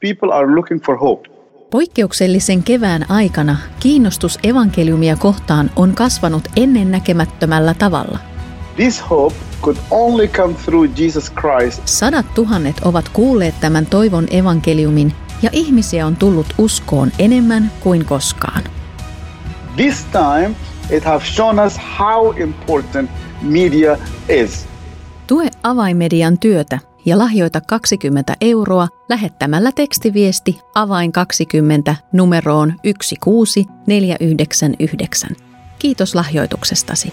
People 0.00 0.32
are 0.32 0.54
looking 0.54 0.84
for 0.84 0.98
hope. 0.98 1.28
Poikkeuksellisen 1.70 2.62
kevään 2.62 3.10
aikana 3.10 3.56
kiinnostus 3.80 4.38
evankeliumia 4.42 5.16
kohtaan 5.16 5.70
on 5.76 5.94
kasvanut 5.94 6.48
ennennäkemättömällä 6.56 7.74
tavalla. 7.74 8.18
This 8.78 9.10
hope 9.10 9.34
could 9.62 9.76
only 9.90 10.28
come 10.28 10.54
through 10.54 11.00
Jesus 11.00 11.32
Christ. 11.32 11.82
Sadat 11.84 12.34
tuhannet 12.34 12.76
ovat 12.84 13.08
kuulleet 13.08 13.60
tämän 13.60 13.86
toivon 13.86 14.26
evankeliumin 14.30 15.12
ja 15.42 15.50
ihmisiä 15.52 16.06
on 16.06 16.16
tullut 16.16 16.46
uskoon 16.58 17.12
enemmän 17.18 17.72
kuin 17.80 18.04
koskaan. 18.04 18.62
This 19.76 20.04
time 20.04 20.50
it 20.90 21.04
has 21.04 21.34
shown 21.34 21.58
us 21.66 21.80
how 21.98 22.40
important 22.40 23.10
media 23.42 23.98
is. 24.28 24.66
Tue 25.26 25.50
avaimedian 25.62 26.38
työtä 26.38 26.78
ja 27.04 27.18
lahjoita 27.18 27.60
20 27.60 28.36
euroa 28.40 28.88
lähettämällä 29.08 29.72
tekstiviesti 29.72 30.58
avain 30.74 31.12
20 31.12 31.96
numeroon 32.12 32.74
16499. 32.82 35.30
Kiitos 35.78 36.14
lahjoituksestasi. 36.14 37.12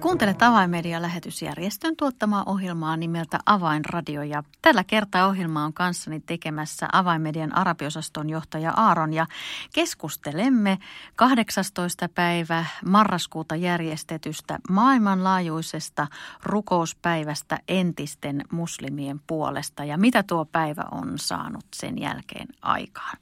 Kuuntelet 0.00 0.42
Avainmedia-lähetysjärjestön 0.42 1.96
tuottamaa 1.96 2.42
ohjelmaa 2.46 2.96
nimeltä 2.96 3.38
Avainradio 3.46 4.22
ja 4.22 4.42
tällä 4.62 4.84
kertaa 4.84 5.26
ohjelma 5.26 5.64
on 5.64 5.72
kanssani 5.72 6.20
tekemässä 6.20 6.88
Avainmedian 6.92 7.56
arabiosaston 7.56 8.30
johtaja 8.30 8.72
Aaron 8.76 9.12
ja 9.12 9.26
keskustelemme 9.74 10.78
18. 11.16 12.08
päivä 12.08 12.64
marraskuuta 12.84 13.56
järjestetystä 13.56 14.58
maailmanlaajuisesta 14.70 16.06
rukouspäivästä 16.42 17.58
entisten 17.68 18.44
muslimien 18.52 19.20
puolesta 19.26 19.84
ja 19.84 19.98
mitä 19.98 20.22
tuo 20.22 20.44
päivä 20.44 20.84
on 20.90 21.12
saanut 21.18 21.66
sen 21.74 22.00
jälkeen 22.00 22.48
aikaan. 22.62 23.16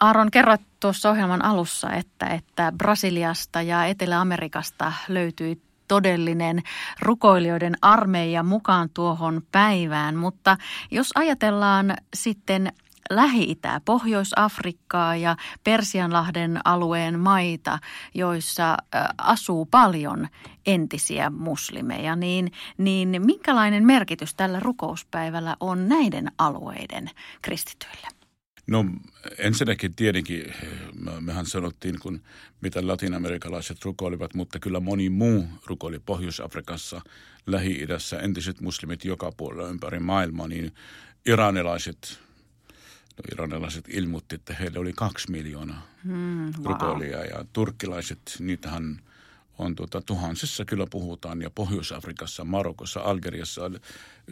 Aaron, 0.00 0.30
kerroit 0.30 0.60
tuossa 0.80 1.10
ohjelman 1.10 1.44
alussa, 1.44 1.92
että, 1.92 2.26
että 2.26 2.72
Brasiliasta 2.78 3.62
ja 3.62 3.84
Etelä-Amerikasta 3.84 4.92
löytyi 5.08 5.67
todellinen 5.88 6.62
rukoilijoiden 7.00 7.74
armeija 7.82 8.42
mukaan 8.42 8.90
tuohon 8.94 9.42
päivään. 9.52 10.16
Mutta 10.16 10.56
jos 10.90 11.10
ajatellaan 11.14 11.94
sitten 12.14 12.72
Lähi-Itää, 13.10 13.80
Pohjois-Afrikkaa 13.84 15.16
ja 15.16 15.36
Persianlahden 15.64 16.60
alueen 16.64 17.18
maita, 17.18 17.78
joissa 18.14 18.76
asuu 19.18 19.66
paljon 19.66 20.28
entisiä 20.66 21.30
muslimeja, 21.30 22.16
niin, 22.16 22.52
niin 22.78 23.22
minkälainen 23.24 23.86
merkitys 23.86 24.34
tällä 24.34 24.60
rukouspäivällä 24.60 25.56
on 25.60 25.88
näiden 25.88 26.32
alueiden 26.38 27.10
kristityille? 27.42 28.17
No 28.68 28.84
ensinnäkin 29.38 29.94
tietenkin, 29.94 30.54
mehän 31.20 31.46
sanottiin, 31.46 31.98
kun 31.98 32.20
mitä 32.60 32.86
latinamerikalaiset 32.86 33.84
rukoilivat, 33.84 34.34
mutta 34.34 34.58
kyllä 34.58 34.80
moni 34.80 35.10
muu 35.10 35.48
rukoili 35.66 35.98
Pohjois-Afrikassa, 35.98 37.00
Lähi-idässä, 37.46 38.18
entiset 38.18 38.60
muslimit 38.60 39.04
joka 39.04 39.32
puolella 39.36 39.68
ympäri 39.68 39.98
maailmaa, 39.98 40.48
niin 40.48 40.72
iranilaiset, 41.26 42.20
no 43.16 43.22
iranilaiset 43.32 43.84
ilmoitti, 43.88 44.34
että 44.34 44.54
heillä 44.54 44.80
oli 44.80 44.92
kaksi 44.92 45.30
miljoonaa 45.30 45.86
hmm, 46.04 46.44
wow. 46.44 46.52
rukoilijaa 46.64 47.24
ja 47.24 47.44
turkkilaiset, 47.52 48.36
niitähän 48.38 49.00
on 49.58 49.74
tuota, 49.74 50.00
tuhansissa 50.00 50.64
kyllä 50.64 50.86
puhutaan 50.90 51.42
ja 51.42 51.50
Pohjois-Afrikassa, 51.50 52.44
Marokossa, 52.44 53.00
Algeriassa, 53.00 53.70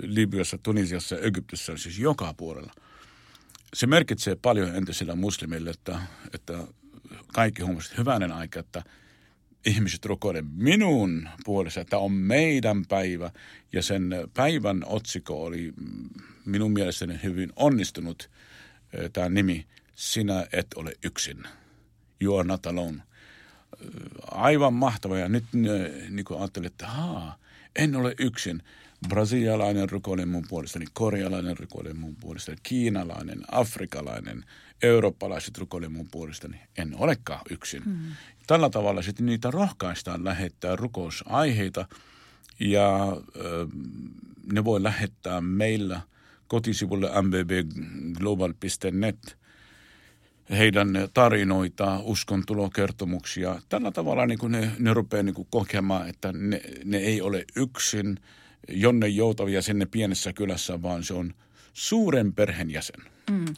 Libyassa, 0.02 0.58
Tunisiassa, 0.58 1.18
Egyptissä, 1.18 1.76
siis 1.76 1.98
joka 1.98 2.34
puolella– 2.34 2.72
se 3.74 3.86
merkitsee 3.86 4.34
paljon 4.34 4.74
entisillä 4.74 5.14
muslimille, 5.14 5.70
että, 5.70 5.98
että 6.34 6.66
kaikki 7.26 7.62
huomasivat 7.62 7.98
hyvänen 7.98 8.32
aika, 8.32 8.60
että 8.60 8.82
ihmiset 9.66 10.04
rukoilee 10.04 10.44
minun 10.52 11.28
puolesta, 11.44 11.80
että 11.80 11.98
on 11.98 12.12
meidän 12.12 12.86
päivä. 12.86 13.30
Ja 13.72 13.82
sen 13.82 14.14
päivän 14.34 14.82
otsikko 14.86 15.44
oli 15.44 15.72
minun 16.44 16.72
mielestäni 16.72 17.20
hyvin 17.22 17.52
onnistunut 17.56 18.30
tämä 19.12 19.28
nimi, 19.28 19.66
Sinä 19.96 20.46
et 20.52 20.66
ole 20.74 20.92
yksin. 21.04 21.42
You 22.20 22.36
are 22.36 22.48
not 22.48 22.66
alone. 22.66 23.02
Aivan 24.30 24.74
mahtava. 24.74 25.18
Ja 25.18 25.28
nyt 25.28 25.44
niin 25.52 26.24
kuin 26.24 26.40
ajattelin, 26.40 26.66
että 26.66 26.86
haa, 26.86 27.38
en 27.76 27.96
ole 27.96 28.14
yksin 28.18 28.62
brasilialainen 29.08 29.90
rukoilee 29.90 30.26
mun 30.26 30.44
puolestani, 30.48 30.86
korealainen 30.92 31.58
rukoilee 31.58 31.92
mun 31.92 32.16
puolestani, 32.16 32.58
kiinalainen, 32.62 33.42
afrikalainen, 33.50 34.44
eurooppalaiset 34.82 35.58
rukoilee 35.58 35.88
mun 35.88 36.08
puolestani. 36.10 36.60
En 36.78 36.94
olekaan 36.96 37.40
yksin. 37.50 37.82
Mm. 37.86 37.98
Tällä 38.46 38.70
tavalla 38.70 39.02
sitten 39.02 39.26
niitä 39.26 39.50
rohkaistaan 39.50 40.24
lähettää 40.24 40.76
rukousaiheita 40.76 41.88
ja 42.60 43.04
äh, 43.04 43.12
ne 44.52 44.64
voi 44.64 44.82
lähettää 44.82 45.40
meillä 45.40 46.00
kotisivulle 46.48 47.10
mbbglobal.net 47.22 49.38
heidän 50.50 50.88
tarinoita, 51.14 52.00
uskontulokertomuksia. 52.02 53.62
Tällä 53.68 53.90
tavalla 53.90 54.26
niin 54.26 54.38
kuin 54.38 54.52
ne, 54.52 54.70
ne 54.78 54.94
rupeaa 54.94 55.22
niin 55.22 55.34
kuin 55.34 55.48
kokemaan, 55.50 56.08
että 56.08 56.32
ne, 56.32 56.60
ne 56.84 56.98
ei 56.98 57.20
ole 57.20 57.44
yksin– 57.56 58.16
jonne 58.68 59.08
joutavia 59.08 59.62
sinne 59.62 59.86
pienessä 59.86 60.32
kylässä, 60.32 60.82
vaan 60.82 61.04
se 61.04 61.14
on 61.14 61.34
suuren 61.72 62.32
perheen 62.32 62.70
jäsen. 62.70 63.16
Mm. 63.30 63.54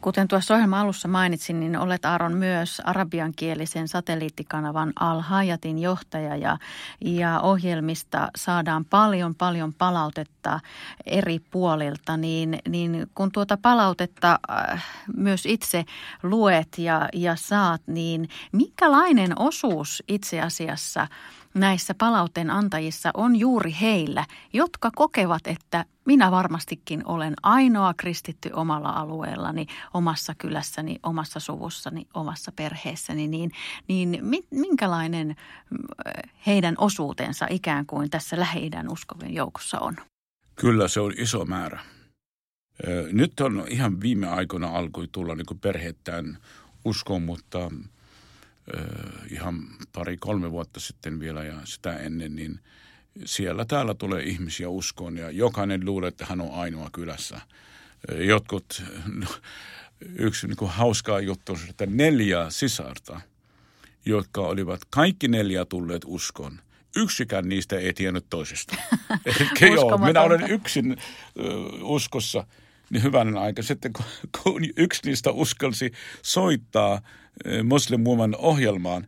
Kuten 0.00 0.28
tuossa 0.28 0.54
ohjelman 0.54 0.80
alussa 0.80 1.08
mainitsin, 1.08 1.60
niin 1.60 1.76
olet 1.76 2.04
Aaron 2.04 2.36
myös 2.36 2.82
arabiankielisen 2.84 3.88
satelliittikanavan 3.88 4.92
Al-Hayatin 5.00 5.78
johtaja 5.78 6.36
ja, 6.36 6.58
ja 7.00 7.40
ohjelmista 7.40 8.28
saadaan 8.36 8.84
paljon 8.84 9.34
paljon 9.34 9.74
palautetta 9.74 10.60
eri 11.06 11.38
puolilta. 11.38 12.16
Niin, 12.16 12.58
niin 12.68 13.06
kun 13.14 13.32
tuota 13.32 13.56
palautetta 13.56 14.38
äh, 14.50 14.84
myös 15.16 15.46
itse 15.46 15.84
luet 16.22 16.68
ja, 16.78 17.08
ja 17.12 17.36
saat, 17.36 17.82
niin 17.86 18.28
minkälainen 18.52 19.38
osuus 19.38 20.02
itse 20.08 20.40
asiassa– 20.40 21.06
näissä 21.54 21.94
palautteen 21.94 22.50
antajissa 22.50 23.10
on 23.14 23.36
juuri 23.36 23.76
heillä, 23.80 24.26
jotka 24.52 24.90
kokevat, 24.96 25.46
että 25.46 25.84
minä 26.04 26.30
varmastikin 26.30 27.06
olen 27.06 27.34
ainoa 27.42 27.94
kristitty 27.94 28.50
omalla 28.52 28.88
alueellani, 28.88 29.66
omassa 29.94 30.34
kylässäni, 30.38 30.96
omassa 31.02 31.40
suvussani, 31.40 32.06
omassa 32.14 32.52
perheessäni, 32.52 33.28
niin, 33.28 33.50
niin 33.88 34.18
minkälainen 34.50 35.26
mm, 35.70 35.78
heidän 36.46 36.74
osuutensa 36.78 37.46
ikään 37.50 37.86
kuin 37.86 38.10
tässä 38.10 38.40
lähi 38.40 38.70
uskovien 38.90 39.34
joukossa 39.34 39.78
on? 39.78 39.96
Kyllä 40.56 40.88
se 40.88 41.00
on 41.00 41.12
iso 41.18 41.44
määrä. 41.44 41.80
Nyt 43.12 43.40
on 43.40 43.64
ihan 43.68 44.00
viime 44.00 44.28
aikoina 44.28 44.68
alkoi 44.68 45.08
tulla 45.12 45.34
niin 45.34 45.60
perheettäin 45.60 46.38
uskon, 46.84 47.22
mutta 47.22 47.70
ihan 49.30 49.62
pari-kolme 49.92 50.50
vuotta 50.50 50.80
sitten 50.80 51.20
vielä 51.20 51.44
ja 51.44 51.54
sitä 51.64 51.96
ennen, 51.96 52.36
niin 52.36 52.60
siellä 53.24 53.64
täällä 53.64 53.94
tulee 53.94 54.22
ihmisiä 54.22 54.68
uskoon 54.68 55.16
ja 55.16 55.30
jokainen 55.30 55.86
luulee, 55.86 56.08
että 56.08 56.26
hän 56.26 56.40
on 56.40 56.54
ainoa 56.54 56.90
kylässä. 56.92 57.40
Jotkut, 58.18 58.82
no, 59.06 59.26
yksi 60.18 60.46
niin 60.46 60.56
kuin 60.56 60.70
hauskaa 60.70 61.20
juttu 61.20 61.52
on, 61.52 61.58
että 61.68 61.86
neljä 61.86 62.46
sisarta, 62.48 63.20
jotka 64.06 64.40
olivat 64.40 64.80
kaikki 64.90 65.28
neljä 65.28 65.64
tulleet 65.64 66.02
uskoon– 66.06 66.60
yksikään 66.96 67.48
niistä 67.48 67.76
ei 67.76 67.92
tiennyt 67.92 68.26
toisesta. 68.30 68.76
Joo, 69.74 69.98
minä 69.98 70.22
olen 70.22 70.50
yksin 70.50 70.96
uskossa 71.82 72.46
niin 72.90 73.02
hyvänen 73.02 73.36
aika. 73.36 73.62
Sitten 73.62 73.92
kun, 73.92 74.04
kun 74.42 74.62
yksi 74.76 75.00
niistä 75.04 75.30
uskalsi 75.30 75.92
soittaa 76.22 77.00
muslimuoman 77.64 78.36
ohjelmaan, 78.38 79.06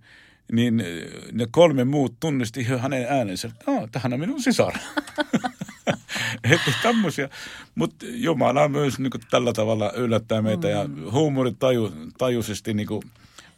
niin 0.53 0.85
ne 1.33 1.47
kolme 1.51 1.85
muut 1.85 2.15
tunnisti 2.21 2.65
hänen 2.65 3.07
äänensä, 3.09 3.49
että 3.49 3.71
oh, 3.71 3.89
tähän 3.93 4.13
on 4.13 4.21
minun 4.21 4.43
sisar. 4.43 4.75
että 6.45 6.73
tämmöisiä. 6.83 7.29
Mutta 7.75 8.07
Jumala 8.09 8.69
myös 8.69 8.99
niin 8.99 9.11
kuin, 9.11 9.21
tällä 9.31 9.53
tavalla 9.53 9.93
yllättää 9.93 10.43
meitä 10.43 10.69
mm. 10.69 10.73
ja 10.73 11.11
huumoritajuisesti 11.13 12.75
niin 12.75 12.87
kuin, 12.87 13.03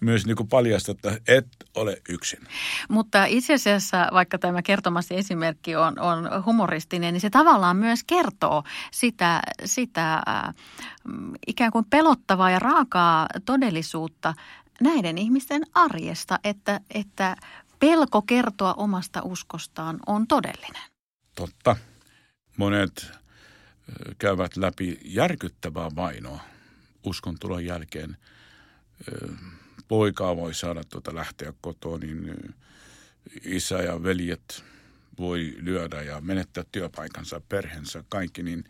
myös 0.05 0.27
niin 0.27 0.37
kuin 0.37 0.49
paljasta, 0.49 0.93
että 0.93 1.21
et 1.29 1.47
ole 1.75 2.03
yksin. 2.09 2.41
Mutta 2.89 3.25
itse 3.25 3.55
asiassa, 3.55 4.09
vaikka 4.13 4.39
tämä 4.39 4.63
kertomasi 4.63 5.17
esimerkki 5.17 5.77
on, 5.77 5.99
on 5.99 6.45
humoristinen, 6.45 7.15
niin 7.15 7.21
se 7.21 7.31
tavallaan 7.31 7.77
myös 7.77 8.05
kertoo 8.05 8.65
sitä, 8.91 9.43
sitä 9.65 10.15
äh, 10.15 10.55
ikään 11.47 11.73
kuin 11.73 11.85
pelottavaa 11.91 12.51
ja 12.51 12.59
raakaa 12.59 13.27
todellisuutta 13.45 14.35
näiden 14.81 15.19
ihmisten 15.19 15.63
arjesta, 15.75 16.39
että, 16.45 16.81
että 16.95 17.37
pelko 17.79 18.23
kertoa 18.23 18.75
omasta 18.75 19.23
uskostaan 19.23 19.99
on 20.07 20.27
todellinen. 20.27 20.83
Totta. 21.35 21.77
Monet 22.57 23.13
käyvät 24.19 24.57
läpi 24.57 24.99
järkyttävää 25.05 25.89
vainoa 25.97 26.41
uskon 27.05 27.39
tulon 27.39 27.65
jälkeen 27.65 28.17
poikaa 29.89 30.37
voi 30.37 30.55
saada 30.55 30.85
tuota 30.85 31.15
lähteä 31.15 31.53
kotoa, 31.61 31.99
niin 31.99 32.55
isä 33.45 33.83
ja 33.83 34.03
veljet 34.03 34.65
voi 35.19 35.55
lyödä 35.61 36.03
ja 36.03 36.21
menettää 36.21 36.65
työpaikansa, 36.73 37.41
perheensä, 37.49 38.05
kaikki, 38.09 38.43
niin 38.43 38.65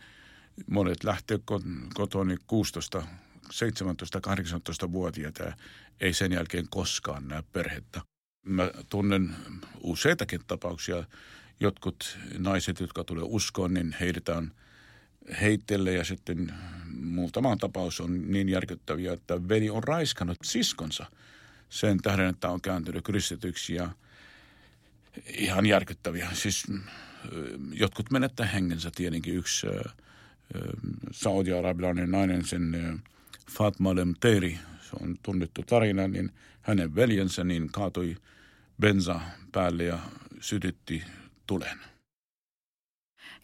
monet 0.66 1.04
lähtee 1.04 1.38
kotoa 1.94 2.24
niin 2.24 2.38
16, 2.46 3.06
17, 3.50 4.18
18-vuotiaita 4.18 5.42
ja 5.42 5.56
ei 6.00 6.12
sen 6.12 6.32
jälkeen 6.32 6.66
koskaan 6.70 7.28
näe 7.28 7.42
perhettä. 7.52 8.00
Mä 8.46 8.70
tunnen 8.90 9.36
useitakin 9.80 10.40
tapauksia. 10.46 11.04
Jotkut 11.60 12.18
naiset, 12.38 12.80
jotka 12.80 13.04
tulee 13.04 13.24
uskoon, 13.26 13.74
niin 13.74 13.96
heitetään– 14.00 14.52
heittelle 15.40 15.92
ja 15.92 16.04
sitten 16.04 16.54
muutama 17.00 17.56
tapaus 17.56 18.00
on 18.00 18.32
niin 18.32 18.48
järkyttäviä, 18.48 19.12
että 19.12 19.48
veli 19.48 19.70
on 19.70 19.84
raiskannut 19.84 20.38
siskonsa 20.44 21.06
sen 21.68 21.98
tähden, 21.98 22.28
että 22.28 22.48
on 22.48 22.60
kääntynyt 22.60 23.04
kristityksi 23.04 23.74
ja 23.74 23.90
ihan 25.26 25.66
järkyttäviä. 25.66 26.28
Siis 26.32 26.64
jotkut 27.72 28.10
menettää 28.10 28.46
hengensä 28.46 28.90
tietenkin 28.94 29.34
yksi 29.34 29.66
saudi-arabilainen 31.10 32.10
nainen, 32.10 32.44
sen 32.44 33.02
Fatma 33.50 33.94
Lemteri, 33.94 34.58
se 34.80 34.90
on 35.00 35.16
tunnettu 35.22 35.62
tarina, 35.62 36.08
niin 36.08 36.32
hänen 36.62 36.94
veljensä 36.94 37.44
niin 37.44 37.72
kaatui 37.72 38.16
bensa 38.80 39.20
päälle 39.52 39.84
ja 39.84 39.98
sytytti 40.40 41.02
tulen. 41.46 41.93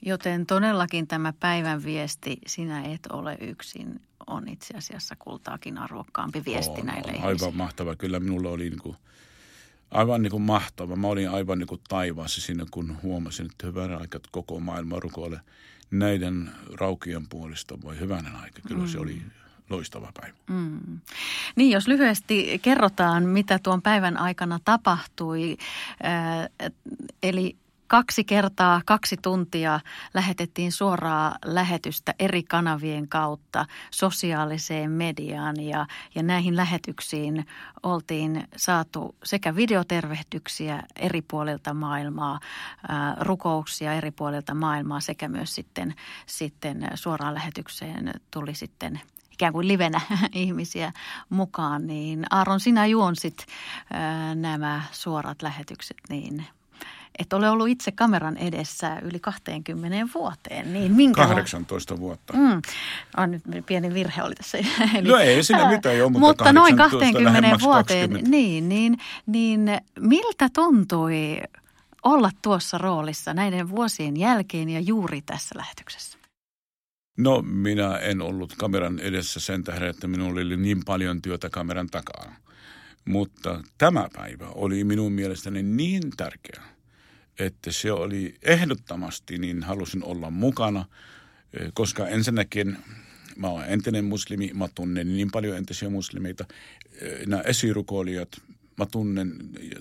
Joten 0.02 0.46
todellakin 0.46 1.06
tämä 1.06 1.32
päivän 1.32 1.84
viesti, 1.84 2.38
sinä 2.46 2.84
et 2.84 3.06
ole 3.12 3.36
yksin, 3.40 4.00
on 4.26 4.48
itse 4.48 4.76
asiassa 4.76 5.16
kultaakin 5.18 5.78
arvokkaampi 5.78 6.42
viesti 6.46 6.80
on, 6.80 6.86
näille 6.86 7.08
on, 7.08 7.14
ihmisille. 7.14 7.46
Aivan 7.46 7.56
mahtava. 7.56 7.96
Kyllä 7.96 8.20
minulla 8.20 8.48
oli 8.48 8.70
niin 8.70 8.80
kuin, 8.80 8.96
aivan 9.90 10.22
niin 10.22 10.30
kuin 10.30 10.42
mahtava. 10.42 10.96
Mä 10.96 11.06
olin 11.06 11.30
aivan 11.30 11.58
niin 11.58 11.66
kuin 11.66 11.80
taivaassa 11.88 12.40
siinä, 12.40 12.66
kun 12.70 12.96
huomasin, 13.02 13.46
että 13.46 13.66
hyvänä 13.66 13.96
aika 13.96 14.16
että 14.16 14.28
koko 14.32 14.60
maailma 14.60 15.00
rukoilee 15.00 15.40
näiden 15.90 16.50
raukien 16.74 17.28
puolesta. 17.28 17.78
Voi 17.82 18.00
hyvänä 18.00 18.30
aika. 18.42 18.60
Kyllä 18.68 18.82
mm. 18.82 18.88
se 18.88 18.98
oli 18.98 19.22
loistava 19.70 20.12
päivä. 20.20 20.36
Mm. 20.46 21.00
Niin, 21.56 21.70
jos 21.70 21.88
lyhyesti 21.88 22.58
kerrotaan, 22.62 23.22
mitä 23.22 23.58
tuon 23.58 23.82
päivän 23.82 24.16
aikana 24.16 24.60
tapahtui. 24.64 25.56
Äh, 26.04 26.70
eli 27.22 27.56
Kaksi 27.90 28.24
kertaa, 28.24 28.80
kaksi 28.86 29.16
tuntia 29.22 29.80
lähetettiin 30.14 30.72
suoraa 30.72 31.34
lähetystä 31.44 32.14
eri 32.18 32.42
kanavien 32.42 33.08
kautta 33.08 33.66
sosiaaliseen 33.90 34.90
mediaan 34.90 35.60
ja, 35.60 35.86
ja 36.14 36.22
näihin 36.22 36.56
lähetyksiin 36.56 37.46
oltiin 37.82 38.48
saatu 38.56 39.14
sekä 39.24 39.56
videotervehdyksiä 39.56 40.82
eri 40.96 41.22
puolilta 41.22 41.74
maailmaa, 41.74 42.40
ää, 42.88 43.16
rukouksia 43.20 43.94
eri 43.94 44.10
puolilta 44.10 44.54
maailmaa 44.54 45.00
sekä 45.00 45.28
myös 45.28 45.54
sitten, 45.54 45.94
sitten 46.26 46.88
suoraan 46.94 47.34
lähetykseen 47.34 48.12
tuli 48.30 48.54
sitten 48.54 49.00
ikään 49.32 49.52
kuin 49.52 49.68
livenä 49.68 50.00
ihmisiä 50.32 50.92
mukaan, 51.28 51.86
niin 51.86 52.26
Aaron, 52.30 52.60
sinä 52.60 52.86
juonsit 52.86 53.46
ää, 53.92 54.34
nämä 54.34 54.82
suorat 54.92 55.42
lähetykset, 55.42 55.96
niin– 56.08 56.44
et 57.20 57.32
ole 57.32 57.50
ollut 57.50 57.68
itse 57.68 57.92
kameran 57.92 58.36
edessä 58.36 58.98
yli 59.02 59.20
20 59.20 60.08
vuoteen. 60.14 60.72
Niin 60.72 60.92
minkä 60.92 61.26
18 61.26 61.98
vuotta. 61.98 62.32
Mm, 62.32 62.62
on 63.16 63.30
nyt 63.30 63.42
pieni 63.66 63.94
virhe 63.94 64.22
oli 64.22 64.34
tässä. 64.34 64.58
Eli, 64.98 65.08
no 65.08 65.16
ei 65.16 65.44
siinä 65.44 65.70
mitään 65.70 65.98
jo, 65.98 66.08
mutta, 66.08 66.26
mutta 66.28 66.52
noin 66.52 66.76
20 66.76 67.58
vuoteen. 67.62 68.10
Niin, 68.10 68.68
niin, 68.68 68.98
niin 69.26 69.70
miltä 70.00 70.48
tuntui 70.54 71.40
olla 72.02 72.30
tuossa 72.42 72.78
roolissa 72.78 73.34
näiden 73.34 73.68
vuosien 73.70 74.16
jälkeen 74.16 74.68
ja 74.68 74.80
juuri 74.80 75.22
tässä 75.22 75.58
lähetyksessä? 75.58 76.18
No 77.18 77.42
minä 77.42 77.96
en 77.96 78.22
ollut 78.22 78.54
kameran 78.58 78.98
edessä 78.98 79.40
sen 79.40 79.64
tähden, 79.64 79.88
että 79.88 80.08
minulla 80.08 80.40
oli 80.40 80.56
niin 80.56 80.84
paljon 80.84 81.22
työtä 81.22 81.50
kameran 81.50 81.86
takaa. 81.86 82.32
Mutta 83.04 83.60
tämä 83.78 84.08
päivä 84.12 84.46
oli 84.48 84.84
minun 84.84 85.12
mielestäni 85.12 85.62
niin 85.62 86.02
tärkeä– 86.16 86.62
että 87.40 87.72
se 87.72 87.92
oli 87.92 88.34
ehdottomasti, 88.42 89.38
niin 89.38 89.62
halusin 89.62 90.04
olla 90.04 90.30
mukana, 90.30 90.84
eh, 91.52 91.70
koska 91.74 92.08
ensinnäkin 92.08 92.76
mä 93.36 93.48
olen 93.48 93.68
entinen 93.68 94.04
muslimi, 94.04 94.50
mä 94.54 94.68
tunnen 94.74 95.08
niin 95.08 95.30
paljon 95.30 95.56
entisiä 95.56 95.90
muslimeita. 95.90 96.44
Eh, 97.00 97.26
nämä 97.26 97.42
esirukoilijat, 97.42 98.28
mä 98.78 98.86
tunnen, 98.86 99.36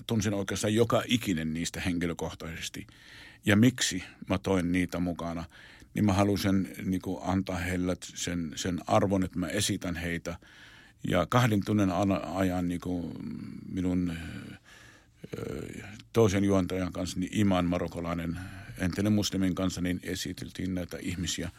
tunsin 0.06 0.34
oikeastaan 0.34 0.74
joka 0.74 1.02
ikinen 1.06 1.54
niistä 1.54 1.80
henkilökohtaisesti. 1.80 2.86
Ja 3.46 3.56
miksi 3.56 4.04
mä 4.28 4.38
toin 4.38 4.72
niitä 4.72 4.98
mukana, 4.98 5.44
niin 5.94 6.04
mä 6.04 6.12
halusin 6.12 6.68
niin 6.84 7.02
kuin, 7.02 7.22
antaa 7.22 7.56
heille 7.56 7.96
sen, 8.02 8.52
sen 8.56 8.80
arvon, 8.86 9.24
että 9.24 9.38
mä 9.38 9.48
esitän 9.48 9.96
heitä. 9.96 10.36
Ja 11.08 11.26
kahden 11.26 11.64
tunnin 11.64 11.90
ajan 12.34 12.68
niin 12.68 12.80
kuin, 12.80 13.12
minun 13.72 14.12
toisen 16.12 16.44
juontajan 16.44 16.92
kanssa, 16.92 17.20
niin 17.20 17.38
Iman 17.38 17.66
marokolainen 17.66 18.38
entinen 18.78 19.12
muslimin 19.12 19.54
kanssa, 19.54 19.80
niin 19.80 20.00
esiteltiin 20.02 20.74
näitä 20.74 20.96
ihmisiä. 21.00 21.50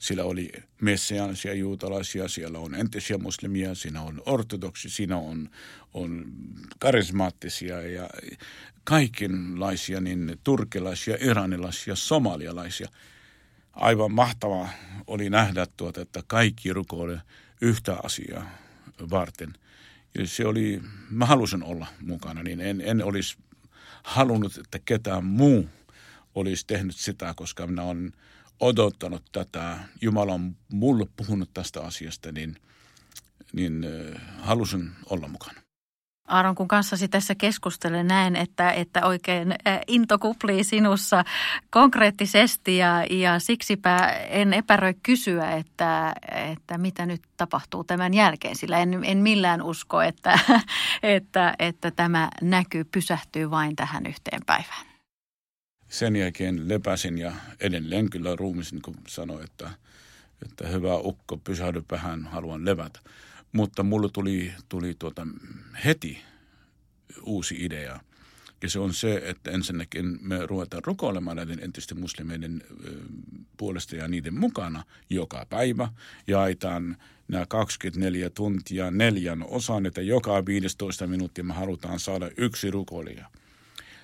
Sillä 0.00 0.24
oli 0.24 0.52
messiaanisia 0.80 1.54
juutalaisia, 1.54 2.28
siellä 2.28 2.58
on 2.58 2.74
entisiä 2.74 3.18
muslimia, 3.18 3.74
siinä 3.74 4.02
on 4.02 4.22
ortodoksi, 4.26 4.90
siinä 4.90 5.16
on, 5.16 5.50
on 5.94 6.24
karismaattisia 6.78 7.82
ja 7.82 8.10
kaikenlaisia, 8.84 10.00
niin 10.00 10.38
turkilaisia, 10.44 11.16
iranilaisia, 11.20 11.94
somalialaisia. 11.94 12.88
Aivan 13.72 14.12
mahtavaa 14.12 14.68
oli 15.06 15.30
nähdä 15.30 15.66
tuota, 15.76 16.00
että 16.00 16.22
kaikki 16.26 16.72
rukoilee 16.72 17.20
yhtä 17.60 17.96
asiaa 18.02 18.50
varten. 19.10 19.54
Ja 20.18 20.26
se 20.26 20.46
oli, 20.46 20.82
mä 21.10 21.26
halusin 21.26 21.62
olla 21.62 21.86
mukana, 22.00 22.42
niin 22.42 22.60
en, 22.60 22.80
en 22.80 23.04
olisi 23.04 23.38
halunnut, 24.02 24.56
että 24.56 24.78
ketään 24.78 25.24
muu 25.24 25.68
olisi 26.34 26.66
tehnyt 26.66 26.96
sitä, 26.96 27.34
koska 27.36 27.66
minä 27.66 27.82
olen 27.82 28.12
odottanut 28.60 29.22
tätä. 29.32 29.78
Jumala 30.00 30.32
on 30.32 30.56
mulle 30.72 31.06
puhunut 31.16 31.50
tästä 31.54 31.80
asiasta, 31.80 32.32
niin, 32.32 32.56
niin 33.52 33.84
äh, 33.84 34.22
halusin 34.38 34.90
olla 35.10 35.28
mukana. 35.28 35.65
Aaron, 36.26 36.54
kun 36.54 36.68
kanssasi 36.68 37.08
tässä 37.08 37.34
keskustelen, 37.34 38.06
näen, 38.06 38.36
että, 38.36 38.70
että 38.70 39.06
oikein 39.06 39.54
into 39.86 40.18
kuplii 40.18 40.64
sinussa 40.64 41.24
konkreettisesti 41.70 42.76
ja, 42.76 43.04
ja 43.10 43.38
siksipä 43.38 43.96
en 44.28 44.54
epäröi 44.54 44.94
kysyä, 45.02 45.50
että, 45.50 46.14
että 46.52 46.78
mitä 46.78 47.06
nyt 47.06 47.22
tapahtuu 47.36 47.84
tämän 47.84 48.14
jälkeen, 48.14 48.56
sillä 48.56 48.78
en, 48.78 49.04
en 49.04 49.18
millään 49.18 49.62
usko, 49.62 50.02
että, 50.02 50.38
että, 51.02 51.54
että 51.58 51.90
tämä 51.90 52.30
näkyy 52.42 52.84
pysähtyy 52.84 53.50
vain 53.50 53.76
tähän 53.76 54.06
yhteen 54.06 54.42
päivään. 54.46 54.86
Sen 55.88 56.16
jälkeen 56.16 56.68
lepäsin 56.68 57.18
ja 57.18 57.32
edelleen 57.60 58.10
kyllä 58.10 58.36
ruumisin, 58.36 58.82
kun 58.82 58.94
sanoi, 59.08 59.44
että, 59.44 59.70
että 60.42 60.68
hyvä 60.68 60.94
ukko, 60.94 61.36
pysähdy 61.36 61.82
vähän, 61.90 62.26
haluan 62.26 62.64
levätä. 62.64 63.00
Mutta 63.56 63.82
mulle 63.82 64.08
tuli, 64.12 64.52
tuli 64.68 64.94
tuota 64.98 65.26
heti 65.84 66.18
uusi 67.22 67.64
idea. 67.64 68.00
Ja 68.62 68.70
se 68.70 68.78
on 68.78 68.94
se, 68.94 69.22
että 69.24 69.50
ensinnäkin 69.50 70.18
me 70.20 70.46
ruvetaan 70.46 70.84
rukoilemaan 70.84 71.36
näiden 71.36 71.60
entisten 71.62 72.00
muslimeiden 72.00 72.62
puolesta 73.56 73.96
ja 73.96 74.08
niiden 74.08 74.34
mukana 74.34 74.84
joka 75.10 75.46
päivä. 75.50 75.88
Jaetaan 76.26 76.96
nämä 77.28 77.46
24 77.46 78.30
tuntia 78.30 78.90
neljän 78.90 79.44
osan, 79.48 79.86
että 79.86 80.02
joka 80.02 80.46
15 80.46 81.06
minuuttia 81.06 81.44
me 81.44 81.54
halutaan 81.54 82.00
saada 82.00 82.30
yksi 82.36 82.70
rukoilija. 82.70 83.30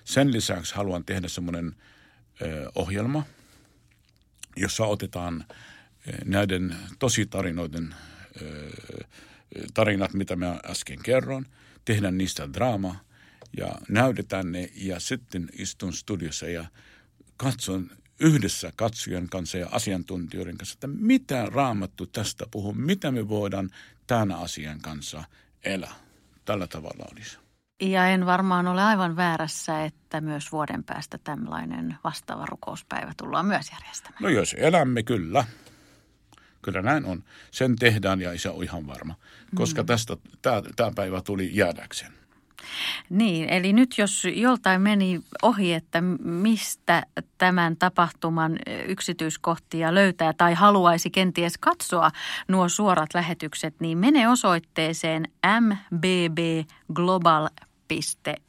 Sen 0.05 0.33
lisäksi 0.33 0.75
haluan 0.75 1.05
tehdä 1.05 1.29
semmoinen 1.29 1.75
ohjelma, 2.75 3.25
jossa 4.57 4.85
otetaan 4.85 5.45
näiden 6.25 6.77
tositarinoiden 6.99 7.95
tarinat, 9.75 10.15
mitä 10.15 10.37
mä 10.37 10.61
äsken 10.65 10.99
kerron, 11.03 11.47
tehdään 11.85 12.19
niistä 12.19 12.53
draama 12.53 12.97
ja 13.57 13.75
näytetään 13.89 14.53
ne 14.53 14.71
ja 14.75 15.01
sitten 15.01 15.49
istun 15.53 15.93
studiossa 15.93 16.47
ja 16.47 16.65
katson 17.37 17.91
yhdessä 18.21 18.73
katsojan 18.77 19.29
kanssa 19.29 19.59
ja 19.59 19.69
asiantuntijoiden 19.71 20.59
kanssa, 20.59 20.77
että 20.77 20.87
mitä 20.87 21.47
raamattu 21.47 22.07
tästä 22.07 22.47
puhuu, 22.51 22.73
mitä 22.73 23.11
me 23.11 23.29
voidaan 23.29 23.71
tämän 24.07 24.33
asian 24.33 24.81
kanssa 24.81 25.25
elää. 25.65 25.95
Tällä 26.45 26.67
tavalla 26.67 27.05
olisi. 27.13 27.39
Ja 27.81 28.07
en 28.07 28.27
varmaan 28.27 28.67
ole 28.67 28.83
aivan 28.83 29.17
väärässä, 29.17 29.85
että 29.85 30.21
myös 30.21 30.53
vuoden 30.53 30.85
päästä 30.85 31.19
tällainen 31.25 31.97
vastaava 32.05 32.47
rukouspäivä 32.47 33.13
tullaan 33.17 33.47
myös 33.47 33.71
järjestämään. 33.73 34.23
No 34.23 34.29
jos 34.29 34.55
elämme, 34.59 35.03
kyllä. 35.03 35.45
Kyllä 36.63 36.83
näin 36.83 37.05
on. 37.05 37.25
Sen 37.51 37.77
tehdään 37.77 38.21
ja 38.21 38.39
se 38.39 38.51
on 38.51 38.65
ihan 38.65 38.87
varma, 38.87 39.15
koska 39.55 39.83
mm. 39.83 39.87
tästä 39.87 40.17
tämä 40.77 40.93
päivä 40.95 41.21
tuli 41.21 41.51
jäädäkseen. 41.53 42.13
Niin, 43.11 43.49
eli 43.49 43.73
nyt 43.73 43.95
jos 43.99 44.27
joltain 44.35 44.81
meni 44.81 45.21
ohi, 45.43 45.73
että 45.73 46.01
mistä 46.25 47.03
tämän 47.39 47.77
tapahtuman 47.77 48.59
yksityiskohtia 48.89 49.95
löytää 49.95 50.33
tai 50.33 50.55
haluaisi 50.55 51.11
kenties 51.11 51.59
katsoa 51.59 52.11
nuo 52.49 52.69
suorat 52.69 53.15
lähetykset, 53.15 53.75
niin 53.81 53.99
mene 53.99 54.29
osoitteeseen 54.29 55.29
mbbglobal.com 55.61 57.72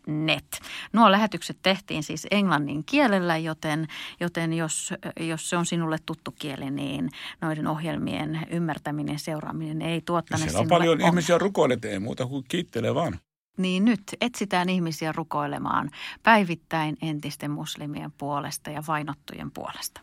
net. 0.07 0.59
Nuo 0.93 1.11
lähetykset 1.11 1.57
tehtiin 1.61 2.03
siis 2.03 2.27
englannin 2.31 2.83
kielellä, 2.85 3.37
joten, 3.37 3.87
joten 4.19 4.53
jos, 4.53 4.93
jos 5.19 5.49
se 5.49 5.57
on 5.57 5.65
sinulle 5.65 5.97
tuttu 6.05 6.31
kieli, 6.31 6.71
niin 6.71 7.09
noiden 7.41 7.67
ohjelmien 7.67 8.47
ymmärtäminen, 8.49 9.19
seuraaminen 9.19 9.81
ei 9.81 10.01
tuottane 10.01 10.43
Siellä 10.43 10.59
on 10.59 10.67
paljon 10.67 11.01
on. 11.01 11.07
ihmisiä 11.07 11.37
rukoilet, 11.37 11.85
ei 11.85 11.99
muuta 11.99 12.25
kuin 12.25 12.43
kiittelee 12.47 12.95
vaan. 12.95 13.19
Niin 13.57 13.85
nyt 13.85 14.03
etsitään 14.21 14.69
ihmisiä 14.69 15.11
rukoilemaan 15.11 15.89
päivittäin 16.23 16.97
entisten 17.01 17.51
muslimien 17.51 18.11
puolesta 18.11 18.69
ja 18.69 18.83
vainottujen 18.87 19.51
puolesta. 19.51 20.01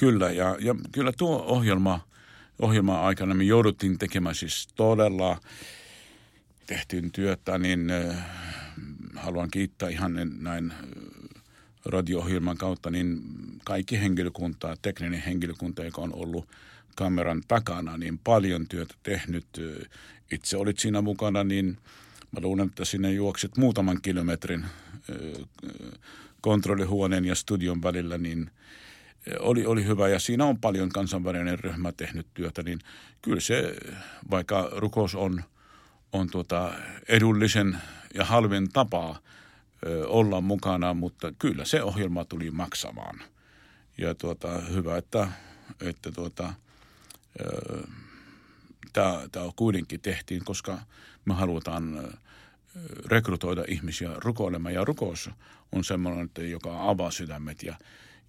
Kyllä, 0.00 0.30
ja, 0.30 0.56
ja 0.60 0.74
kyllä 0.92 1.12
tuo 1.18 1.44
ohjelma, 1.46 2.00
ohjelma 2.62 3.00
aikana 3.00 3.34
me 3.34 3.44
jouduttiin 3.44 3.98
tekemään 3.98 4.34
siis 4.34 4.68
todella 4.74 5.38
tehtiin 6.66 7.12
työtä, 7.12 7.58
niin 7.58 7.92
haluan 9.22 9.50
kiittää 9.50 9.88
ihan 9.88 10.14
näin 10.40 10.70
äh, 10.70 10.78
radio-ohjelman 11.84 12.56
kautta 12.56 12.90
niin 12.90 13.22
kaikki 13.64 14.00
henkilökunta, 14.00 14.76
tekninen 14.82 15.20
henkilökunta, 15.20 15.84
joka 15.84 16.00
on 16.00 16.14
ollut 16.14 16.48
kameran 16.96 17.42
takana, 17.48 17.96
niin 17.96 18.18
paljon 18.18 18.68
työtä 18.68 18.94
tehnyt. 19.02 19.46
Itse 20.32 20.56
olit 20.56 20.78
siinä 20.78 21.00
mukana, 21.00 21.44
niin 21.44 21.78
mä 22.32 22.40
luulen, 22.40 22.66
että 22.66 22.84
sinne 22.84 23.12
juoksit 23.12 23.56
muutaman 23.56 24.02
kilometrin 24.02 24.64
kontrollihuoneen 26.40 27.24
ja 27.24 27.34
studion 27.34 27.82
välillä, 27.82 28.18
niin 28.18 28.50
oli, 29.40 29.66
oli 29.66 29.84
hyvä. 29.84 30.08
Ja 30.08 30.18
siinä 30.18 30.44
on 30.44 30.58
paljon 30.58 30.88
kansainvälinen 30.88 31.58
ryhmä 31.58 31.92
tehnyt 31.92 32.26
työtä, 32.34 32.62
niin 32.62 32.78
kyllä 33.22 33.40
se, 33.40 33.76
vaikka 34.30 34.70
rukous 34.72 35.14
on– 35.14 35.42
on 36.12 36.30
tuota 36.30 36.72
edullisen 37.08 37.78
ja 38.14 38.24
halvin 38.24 38.72
tapa 38.72 39.22
ö, 39.86 40.08
olla 40.08 40.40
mukana, 40.40 40.94
mutta 40.94 41.32
kyllä 41.38 41.64
se 41.64 41.82
ohjelma 41.82 42.24
tuli 42.24 42.50
maksamaan. 42.50 43.22
Ja 43.98 44.14
tuota, 44.14 44.58
hyvä, 44.58 44.96
että, 44.96 45.28
että 45.80 46.12
tuota, 46.12 46.54
tämä 48.92 49.52
kuitenkin 49.56 50.00
tehtiin, 50.00 50.44
koska 50.44 50.78
me 51.24 51.34
halutaan 51.34 52.14
rekrytoida 53.06 53.64
ihmisiä 53.68 54.10
rukoilemaan. 54.16 54.74
Ja 54.74 54.84
rukous 54.84 55.30
on 55.72 55.84
semmoinen, 55.84 56.24
että 56.24 56.42
joka 56.42 56.88
avaa 56.90 57.10
sydämet 57.10 57.62
ja, 57.62 57.74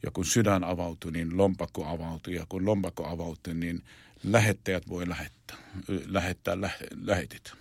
ja 0.03 0.11
kun 0.11 0.25
sydän 0.25 0.63
avautuu, 0.63 1.11
niin 1.11 1.37
lompakko 1.37 1.85
avautuu 1.85 2.33
ja 2.33 2.45
kun 2.49 2.65
lompakko 2.65 3.07
avautuu, 3.07 3.53
niin 3.53 3.83
lähettäjät 4.23 4.89
voi 4.89 5.09
lähettää, 5.09 5.57
lähettää 6.05 6.61
lähe, 6.61 6.87
lähetit. 7.05 7.53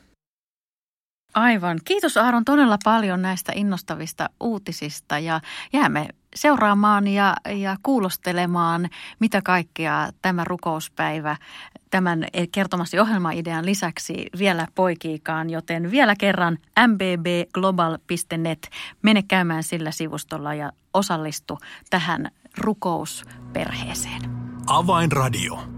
Aivan. 1.34 1.78
Kiitos 1.84 2.16
Aaron 2.16 2.44
todella 2.44 2.78
paljon 2.84 3.22
näistä 3.22 3.52
innostavista 3.54 4.30
uutisista 4.40 5.18
ja 5.18 5.40
jäämme 5.72 6.08
seuraamaan 6.34 7.08
ja, 7.08 7.34
ja 7.56 7.76
kuulostelemaan, 7.82 8.88
mitä 9.20 9.42
kaikkea 9.44 10.08
tämä 10.22 10.44
rukouspäivä 10.44 11.36
tämän 11.90 12.24
kertomasi 12.52 12.98
ohjelmaidean 13.00 13.66
lisäksi 13.66 14.26
vielä 14.38 14.66
poikiikaan, 14.74 15.50
joten 15.50 15.90
vielä 15.90 16.16
kerran 16.16 16.58
mbbglobal.net. 16.88 18.70
Mene 19.02 19.22
käymään 19.22 19.62
sillä 19.62 19.90
sivustolla 19.90 20.54
ja 20.54 20.72
osallistu 20.94 21.58
tähän 21.90 22.30
rukousperheeseen. 22.58 24.22
Avainradio. 24.66 25.77